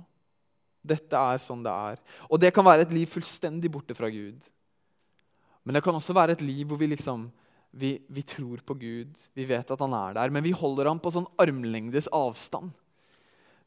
Dette 0.81 1.17
er 1.17 1.39
sånn 1.41 1.63
det 1.65 1.71
er. 1.71 2.01
Og 2.29 2.41
det 2.41 2.51
kan 2.53 2.65
være 2.65 2.85
et 2.85 2.93
liv 2.93 3.09
fullstendig 3.09 3.71
borte 3.73 3.95
fra 3.97 4.09
Gud. 4.11 4.41
Men 5.63 5.77
det 5.77 5.83
kan 5.85 5.95
også 5.95 6.13
være 6.17 6.35
et 6.35 6.43
liv 6.45 6.65
hvor 6.67 6.81
vi 6.81 6.89
liksom 6.91 7.29
vi, 7.71 8.01
vi, 8.07 8.21
tror 8.21 8.59
på 8.67 8.75
Gud, 8.75 9.15
vi 9.33 9.45
vet 9.47 9.71
at 9.71 9.79
han 9.79 9.93
er 9.95 10.15
der, 10.17 10.31
men 10.33 10.43
vi 10.43 10.51
holder 10.55 10.89
ham 10.91 10.99
på 10.99 11.11
sånn 11.13 11.27
armlengdes 11.39 12.09
avstand. 12.11 12.73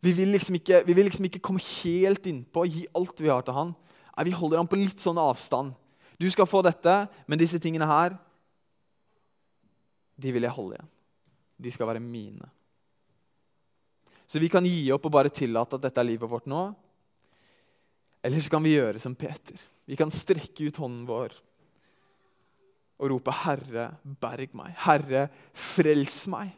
Vi 0.04 0.12
vil 0.12 0.34
liksom 0.34 0.58
ikke, 0.58 0.82
vi 0.84 0.96
vil 0.96 1.08
liksom 1.08 1.24
ikke 1.30 1.40
komme 1.44 1.62
helt 1.64 2.26
innpå 2.28 2.66
og 2.66 2.74
gi 2.76 2.84
alt 2.92 3.22
vi 3.24 3.32
har 3.32 3.46
til 3.46 3.56
han. 3.56 3.72
Nei, 4.14 4.26
Vi 4.28 4.36
holder 4.36 4.60
ham 4.60 4.68
på 4.68 4.78
litt 4.78 5.00
sånn 5.00 5.18
avstand. 5.18 5.72
Du 6.20 6.28
skal 6.30 6.46
få 6.46 6.60
dette, 6.62 7.06
men 7.26 7.40
disse 7.40 7.58
tingene 7.58 7.88
her, 7.88 8.18
de 10.20 10.30
vil 10.30 10.44
jeg 10.44 10.54
holde 10.54 10.76
igjen. 10.76 10.92
De 11.64 11.72
skal 11.72 11.88
være 11.88 12.04
mine. 12.04 12.50
Så 14.28 14.38
vi 14.42 14.50
kan 14.52 14.66
gi 14.66 14.92
opp 14.94 15.08
og 15.08 15.14
bare 15.14 15.32
tillate 15.32 15.78
at 15.78 15.88
dette 15.88 16.00
er 16.00 16.06
livet 16.06 16.30
vårt 16.30 16.46
nå. 16.50 16.66
Eller 18.24 18.44
så 18.44 18.52
kan 18.52 18.62
vi 18.64 18.76
gjøre 18.76 19.00
som 19.00 19.16
Peter. 19.16 19.56
Vi 19.84 19.96
kan 19.96 20.12
strekke 20.12 20.68
ut 20.68 20.80
hånden 20.80 21.08
vår 21.08 21.34
og 22.98 23.10
rope 23.10 23.32
'Herre, 23.32 23.96
berg 24.02 24.54
meg'. 24.54 24.74
'Herre, 24.76 25.28
frels 25.52 26.26
meg'. 26.26 26.52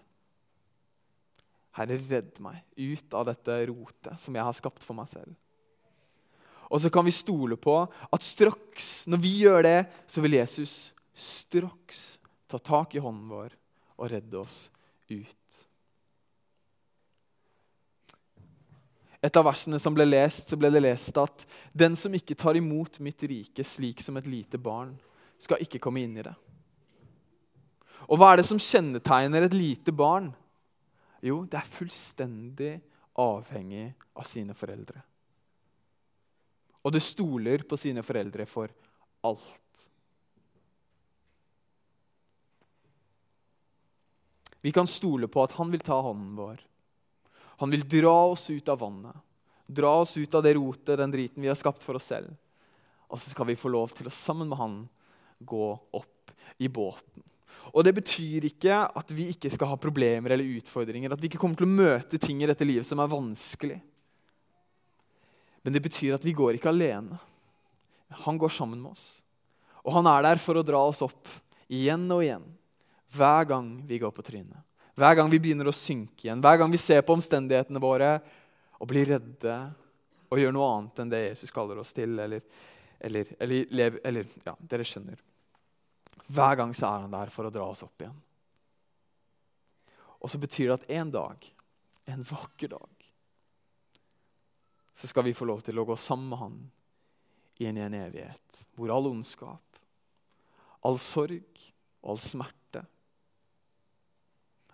Herre, 1.77 1.99
redd 2.09 2.41
meg 2.41 2.63
ut 2.77 3.15
av 3.15 3.27
dette 3.29 3.67
rotet 3.69 4.21
som 4.21 4.35
jeg 4.35 4.45
har 4.45 4.57
skapt 4.57 4.85
for 4.85 4.97
meg 4.97 5.09
selv. 5.09 5.35
Og 6.71 6.81
så 6.81 6.91
kan 6.91 7.05
vi 7.05 7.15
stole 7.15 7.57
på 7.57 7.77
at 7.85 8.23
straks, 8.23 9.07
når 9.07 9.21
vi 9.23 9.33
gjør 9.45 9.63
det, 9.63 9.87
så 10.09 10.21
vil 10.25 10.39
Jesus 10.41 10.93
straks 11.15 12.19
ta 12.49 12.59
tak 12.59 12.95
i 12.95 13.03
hånden 13.03 13.29
vår 13.31 13.55
og 13.97 14.11
redde 14.11 14.41
oss 14.41 14.67
ut. 15.09 15.67
Et 19.23 19.39
av 19.39 19.47
versene 19.47 19.79
som 19.83 19.95
ble 19.97 20.05
lest, 20.07 20.51
så 20.51 20.59
ble 20.61 20.71
det 20.71 20.83
lest 20.85 21.17
at 21.19 21.47
den 21.75 21.97
som 21.99 22.15
ikke 22.15 22.37
tar 22.39 22.59
imot 22.59 23.01
mitt 23.03 23.23
rike 23.27 23.65
slik 23.67 24.03
som 24.05 24.19
et 24.21 24.29
lite 24.31 24.61
barn, 24.61 24.93
skal 25.43 25.63
ikke 25.63 25.81
komme 25.83 26.03
inn 26.05 26.17
i 26.19 26.25
det. 26.25 26.35
Og 28.07 28.21
hva 28.21 28.33
er 28.33 28.41
det 28.41 28.49
som 28.49 28.61
kjennetegner 28.63 29.47
et 29.47 29.57
lite 29.57 29.93
barn? 29.95 30.31
Jo, 31.25 31.43
det 31.49 31.59
er 31.59 31.75
fullstendig 31.75 32.73
avhengig 33.19 33.89
av 34.15 34.27
sine 34.29 34.55
foreldre. 34.55 35.01
Og 36.87 36.95
det 36.95 37.03
stoler 37.03 37.65
på 37.67 37.79
sine 37.81 38.05
foreldre 38.07 38.47
for 38.47 38.71
alt. 39.27 39.87
Vi 44.63 44.73
kan 44.75 44.87
stole 44.87 45.27
på 45.31 45.43
at 45.43 45.57
han 45.59 45.71
vil 45.71 45.83
ta 45.83 45.99
hånden 46.03 46.35
vår. 46.39 46.63
Han 47.63 47.73
vil 47.73 47.87
dra 47.89 48.15
oss 48.33 48.49
ut 48.51 48.69
av 48.69 48.81
vannet. 48.85 49.17
Dra 49.67 49.97
oss 50.03 50.17
ut 50.17 50.35
av 50.35 50.45
det 50.47 50.55
rotet, 50.55 50.99
den 50.99 51.11
driten 51.11 51.43
vi 51.43 51.51
har 51.51 51.59
skapt 51.59 51.83
for 51.83 51.99
oss 51.99 52.07
selv. 52.13 52.31
Og 53.11 53.19
så 53.19 53.33
skal 53.33 53.49
vi 53.51 53.59
få 53.59 53.71
lov 53.73 53.95
til 53.95 54.07
å 54.07 54.15
sammen 54.15 54.51
med 54.51 54.59
han 54.61 54.77
gå 55.39 55.69
opp 55.97 56.33
i 56.59 56.69
båten. 56.69 57.23
Og 57.75 57.85
Det 57.85 57.93
betyr 57.97 58.47
ikke 58.49 58.79
at 58.97 59.11
vi 59.13 59.31
ikke 59.33 59.51
skal 59.53 59.73
ha 59.73 59.77
problemer 59.81 60.33
eller 60.33 60.57
utfordringer, 60.59 61.13
at 61.13 61.21
vi 61.21 61.29
ikke 61.31 61.41
kommer 61.41 61.59
til 61.59 61.67
å 61.69 61.77
møte 61.77 62.21
ting 62.23 62.43
i 62.43 62.49
dette 62.49 62.65
livet 62.65 62.87
som 62.87 63.01
er 63.03 63.11
vanskelig. 63.11 63.81
Men 65.67 65.75
det 65.75 65.83
betyr 65.83 66.15
at 66.15 66.25
vi 66.25 66.37
går 66.37 66.57
ikke 66.57 66.71
alene. 66.71 67.19
Han 68.23 68.39
går 68.39 68.53
sammen 68.55 68.79
med 68.81 68.95
oss. 68.95 69.07
Og 69.83 69.93
han 69.97 70.07
er 70.11 70.23
der 70.29 70.41
for 70.43 70.59
å 70.59 70.65
dra 70.67 70.79
oss 70.87 71.03
opp 71.03 71.27
igjen 71.67 72.07
og 72.15 72.23
igjen, 72.23 72.45
hver 73.17 73.49
gang 73.51 73.73
vi 73.87 73.99
går 74.03 74.13
på 74.15 74.25
trynet. 74.27 74.63
Hver 74.97 75.19
gang 75.19 75.29
vi 75.31 75.41
begynner 75.43 75.69
å 75.69 75.75
synke 75.75 76.27
igjen, 76.27 76.41
hver 76.41 76.61
gang 76.61 76.71
vi 76.73 76.81
ser 76.81 77.03
på 77.05 77.17
omstendighetene 77.17 77.83
våre 77.83 78.15
og 78.79 78.89
blir 78.89 79.11
redde 79.11 79.57
og 80.31 80.41
gjør 80.41 80.55
noe 80.55 80.71
annet 80.73 81.03
enn 81.03 81.11
det 81.13 81.23
Jesus 81.27 81.53
kaller 81.55 81.83
oss 81.83 81.93
til, 81.95 82.17
eller, 82.19 82.43
eller, 82.99 83.33
eller, 83.41 83.99
eller 84.05 84.37
ja, 84.45 84.55
dere 84.61 84.87
skjønner. 84.87 85.21
Hver 86.27 86.57
gang 86.59 86.73
så 86.75 86.89
er 86.89 87.05
han 87.05 87.15
der 87.15 87.31
for 87.33 87.47
å 87.47 87.53
dra 87.55 87.69
oss 87.71 87.85
opp 87.87 88.03
igjen. 88.03 88.17
Og 90.25 90.33
så 90.33 90.41
betyr 90.43 90.71
det 90.71 90.79
at 90.81 90.91
en 90.99 91.13
dag, 91.15 91.47
en 92.11 92.25
vakker 92.27 92.73
dag, 92.73 93.07
så 94.97 95.11
skal 95.11 95.27
vi 95.27 95.37
få 95.37 95.45
lov 95.45 95.61
til 95.63 95.79
å 95.79 95.85
gå 95.87 95.97
sammen 96.01 96.33
med 96.33 96.41
han 96.41 96.59
inn 97.67 97.79
i 97.79 97.85
en 97.85 97.97
evighet 97.97 98.63
hvor 98.77 98.93
all 98.93 99.11
ondskap, 99.11 99.81
all 100.87 100.99
sorg 101.01 101.61
og 102.01 102.15
all 102.15 102.21
smerte 102.23 102.83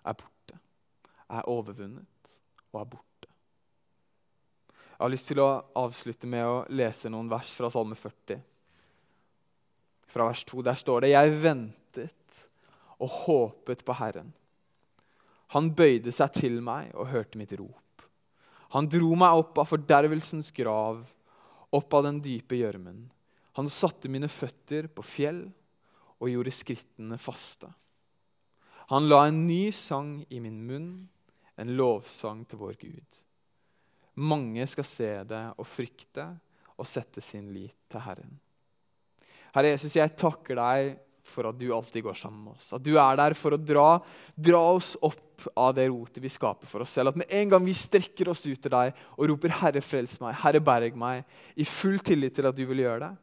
er 0.03 0.17
borte, 0.19 0.59
er 1.27 1.49
overvunnet 1.51 2.37
og 2.71 2.81
er 2.81 2.93
borte. 2.95 3.12
Jeg 5.03 5.09
har 5.09 5.11
lyst 5.17 5.27
til 5.27 5.39
å 5.43 5.47
avslutte 5.75 6.27
med 6.31 6.47
å 6.47 6.59
lese 6.79 7.09
noen 7.11 7.27
vers 7.27 7.49
fra 7.51 7.67
Salme 7.67 7.97
40 7.99 8.37
fra 10.13 10.29
vers 10.29 10.43
2. 10.47 10.61
Der 10.63 10.77
står 10.79 11.03
det 11.03 11.09
Jeg 11.11 11.33
ventet 11.41 12.37
og 13.03 13.09
håpet 13.25 13.83
på 13.83 13.95
Herren. 13.99 14.29
Han 15.51 15.73
bøyde 15.75 16.13
seg 16.15 16.31
til 16.37 16.55
meg 16.63 16.93
og 16.95 17.09
hørte 17.11 17.41
mitt 17.41 17.51
rop. 17.59 18.05
Han 18.77 18.87
dro 18.87 19.09
meg 19.19 19.41
opp 19.41 19.59
av 19.59 19.67
fordervelsens 19.73 20.53
grav, 20.55 21.03
opp 21.75 21.99
av 21.99 22.07
den 22.07 22.23
dype 22.23 22.61
gjørmen. 22.61 23.03
Han 23.59 23.67
satte 23.67 24.07
mine 24.07 24.31
føtter 24.31 24.87
på 24.87 25.03
fjell 25.03 25.43
og 26.23 26.31
gjorde 26.31 26.55
skrittene 26.55 27.19
faste. 27.19 27.67
Han 28.87 29.11
la 29.11 29.25
en 29.27 29.43
ny 29.51 29.67
sang 29.75 30.21
i 30.31 30.39
min 30.39 30.63
munn, 30.63 30.89
en 31.59 31.75
lovsang 31.75 32.47
til 32.47 32.63
vår 32.63 32.79
Gud. 32.87 33.22
Mange 34.13 34.65
skal 34.69 34.85
se 34.85 35.11
det 35.25 35.43
og 35.57 35.67
frykte 35.67 36.27
og 36.77 36.89
sette 36.89 37.21
sin 37.23 37.47
lit 37.53 37.77
til 37.89 38.03
Herren. 38.03 38.35
Herre 39.53 39.73
Jesus, 39.73 39.95
jeg 39.97 40.15
takker 40.17 40.57
deg 40.57 40.93
for 41.23 41.47
at 41.47 41.57
du 41.57 41.69
alltid 41.73 42.03
går 42.03 42.17
sammen 42.19 42.47
med 42.47 42.57
oss. 42.57 42.71
At 42.75 42.83
du 42.83 42.95
er 42.99 43.17
der 43.17 43.35
for 43.37 43.55
å 43.55 43.59
dra, 43.61 43.87
dra 44.35 44.61
oss 44.73 44.93
opp 45.01 45.47
av 45.57 45.73
det 45.77 45.87
rotet 45.89 46.21
vi 46.23 46.31
skaper 46.31 46.69
for 46.69 46.83
oss 46.83 46.93
selv. 46.97 47.13
At 47.13 47.19
med 47.21 47.31
en 47.33 47.53
gang 47.53 47.65
vi 47.65 47.75
strekker 47.77 48.29
oss 48.31 48.43
ut 48.45 48.59
til 48.59 48.73
deg 48.73 48.93
og 49.15 49.29
roper 49.31 49.53
'Herre, 49.53 49.81
frels 49.81 50.19
meg', 50.21 50.35
'Herre, 50.35 50.59
berg 50.59 50.97
meg', 50.99 51.23
i 51.55 51.63
full 51.63 51.99
tillit 51.99 52.35
til 52.35 52.47
at 52.47 52.55
du 52.55 52.65
vil 52.65 52.83
gjøre 52.83 53.07
det, 53.07 53.15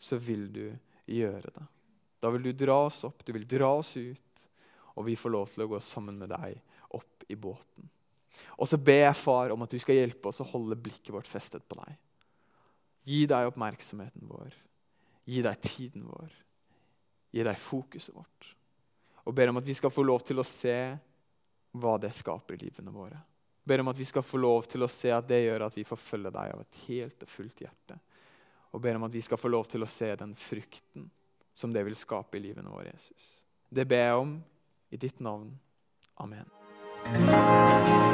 så 0.00 0.18
vil 0.18 0.48
du 0.52 0.66
gjøre 1.06 1.50
det. 1.54 1.66
Da 2.22 2.30
vil 2.30 2.42
du 2.42 2.52
dra 2.52 2.86
oss 2.86 3.04
opp, 3.04 3.24
du 3.24 3.32
vil 3.32 3.46
dra 3.46 3.70
oss 3.78 3.96
ut, 3.96 4.48
og 4.96 5.06
vi 5.06 5.16
får 5.16 5.30
lov 5.30 5.48
til 5.50 5.64
å 5.64 5.70
gå 5.70 5.80
sammen 5.80 6.18
med 6.18 6.28
deg 6.28 6.58
opp 6.90 7.24
i 7.28 7.34
båten. 7.34 7.88
Og 8.56 8.68
så 8.68 8.78
ber 8.80 9.04
jeg, 9.04 9.18
far, 9.18 9.52
om 9.52 9.64
at 9.64 9.72
du 9.72 9.78
skal 9.82 9.98
hjelpe 9.98 10.30
oss 10.30 10.40
å 10.42 10.48
holde 10.52 10.78
blikket 10.78 11.12
vårt 11.14 11.28
festet 11.28 11.64
på 11.68 11.78
deg. 11.82 11.96
Gi 13.08 13.24
deg 13.30 13.50
oppmerksomheten 13.50 14.28
vår. 14.30 14.54
Gi 15.28 15.42
deg 15.44 15.60
tiden 15.64 16.06
vår. 16.06 16.30
Gi 17.32 17.44
deg 17.46 17.58
fokuset 17.58 18.14
vårt. 18.14 18.52
Og 19.26 19.34
ber 19.34 19.52
om 19.52 19.60
at 19.60 19.66
vi 19.66 19.74
skal 19.74 19.92
få 19.94 20.04
lov 20.06 20.24
til 20.26 20.42
å 20.42 20.46
se 20.46 20.76
hva 21.72 21.96
det 22.00 22.12
skaper 22.14 22.56
i 22.56 22.64
livene 22.64 22.92
våre. 22.94 23.18
Ber 23.64 23.80
om 23.80 23.92
at 23.92 23.98
vi 23.98 24.06
skal 24.06 24.24
få 24.26 24.40
lov 24.42 24.66
til 24.70 24.82
å 24.82 24.90
se 24.90 25.12
at 25.14 25.26
det 25.28 25.44
gjør 25.44 25.68
at 25.68 25.76
vi 25.76 25.86
får 25.86 26.00
følge 26.00 26.32
deg 26.34 26.54
av 26.54 26.64
et 26.64 26.80
helt 26.88 27.22
og 27.22 27.30
fullt 27.30 27.62
hjerte. 27.62 27.98
Og 28.72 28.82
ber 28.82 28.98
om 28.98 29.06
at 29.06 29.14
vi 29.14 29.22
skal 29.22 29.38
få 29.38 29.50
lov 29.52 29.68
til 29.70 29.84
å 29.84 29.90
se 29.90 30.10
den 30.18 30.34
frykten 30.38 31.10
som 31.54 31.72
det 31.72 31.84
vil 31.86 31.98
skape 31.98 32.38
i 32.38 32.42
livene 32.42 32.72
våre, 32.72 32.90
Jesus. 32.94 33.44
Det 33.68 33.86
ber 33.88 34.06
jeg 34.06 34.24
om 34.24 34.34
i 34.92 35.00
ditt 35.00 35.20
navn. 35.20 35.52
Amen. 36.20 36.48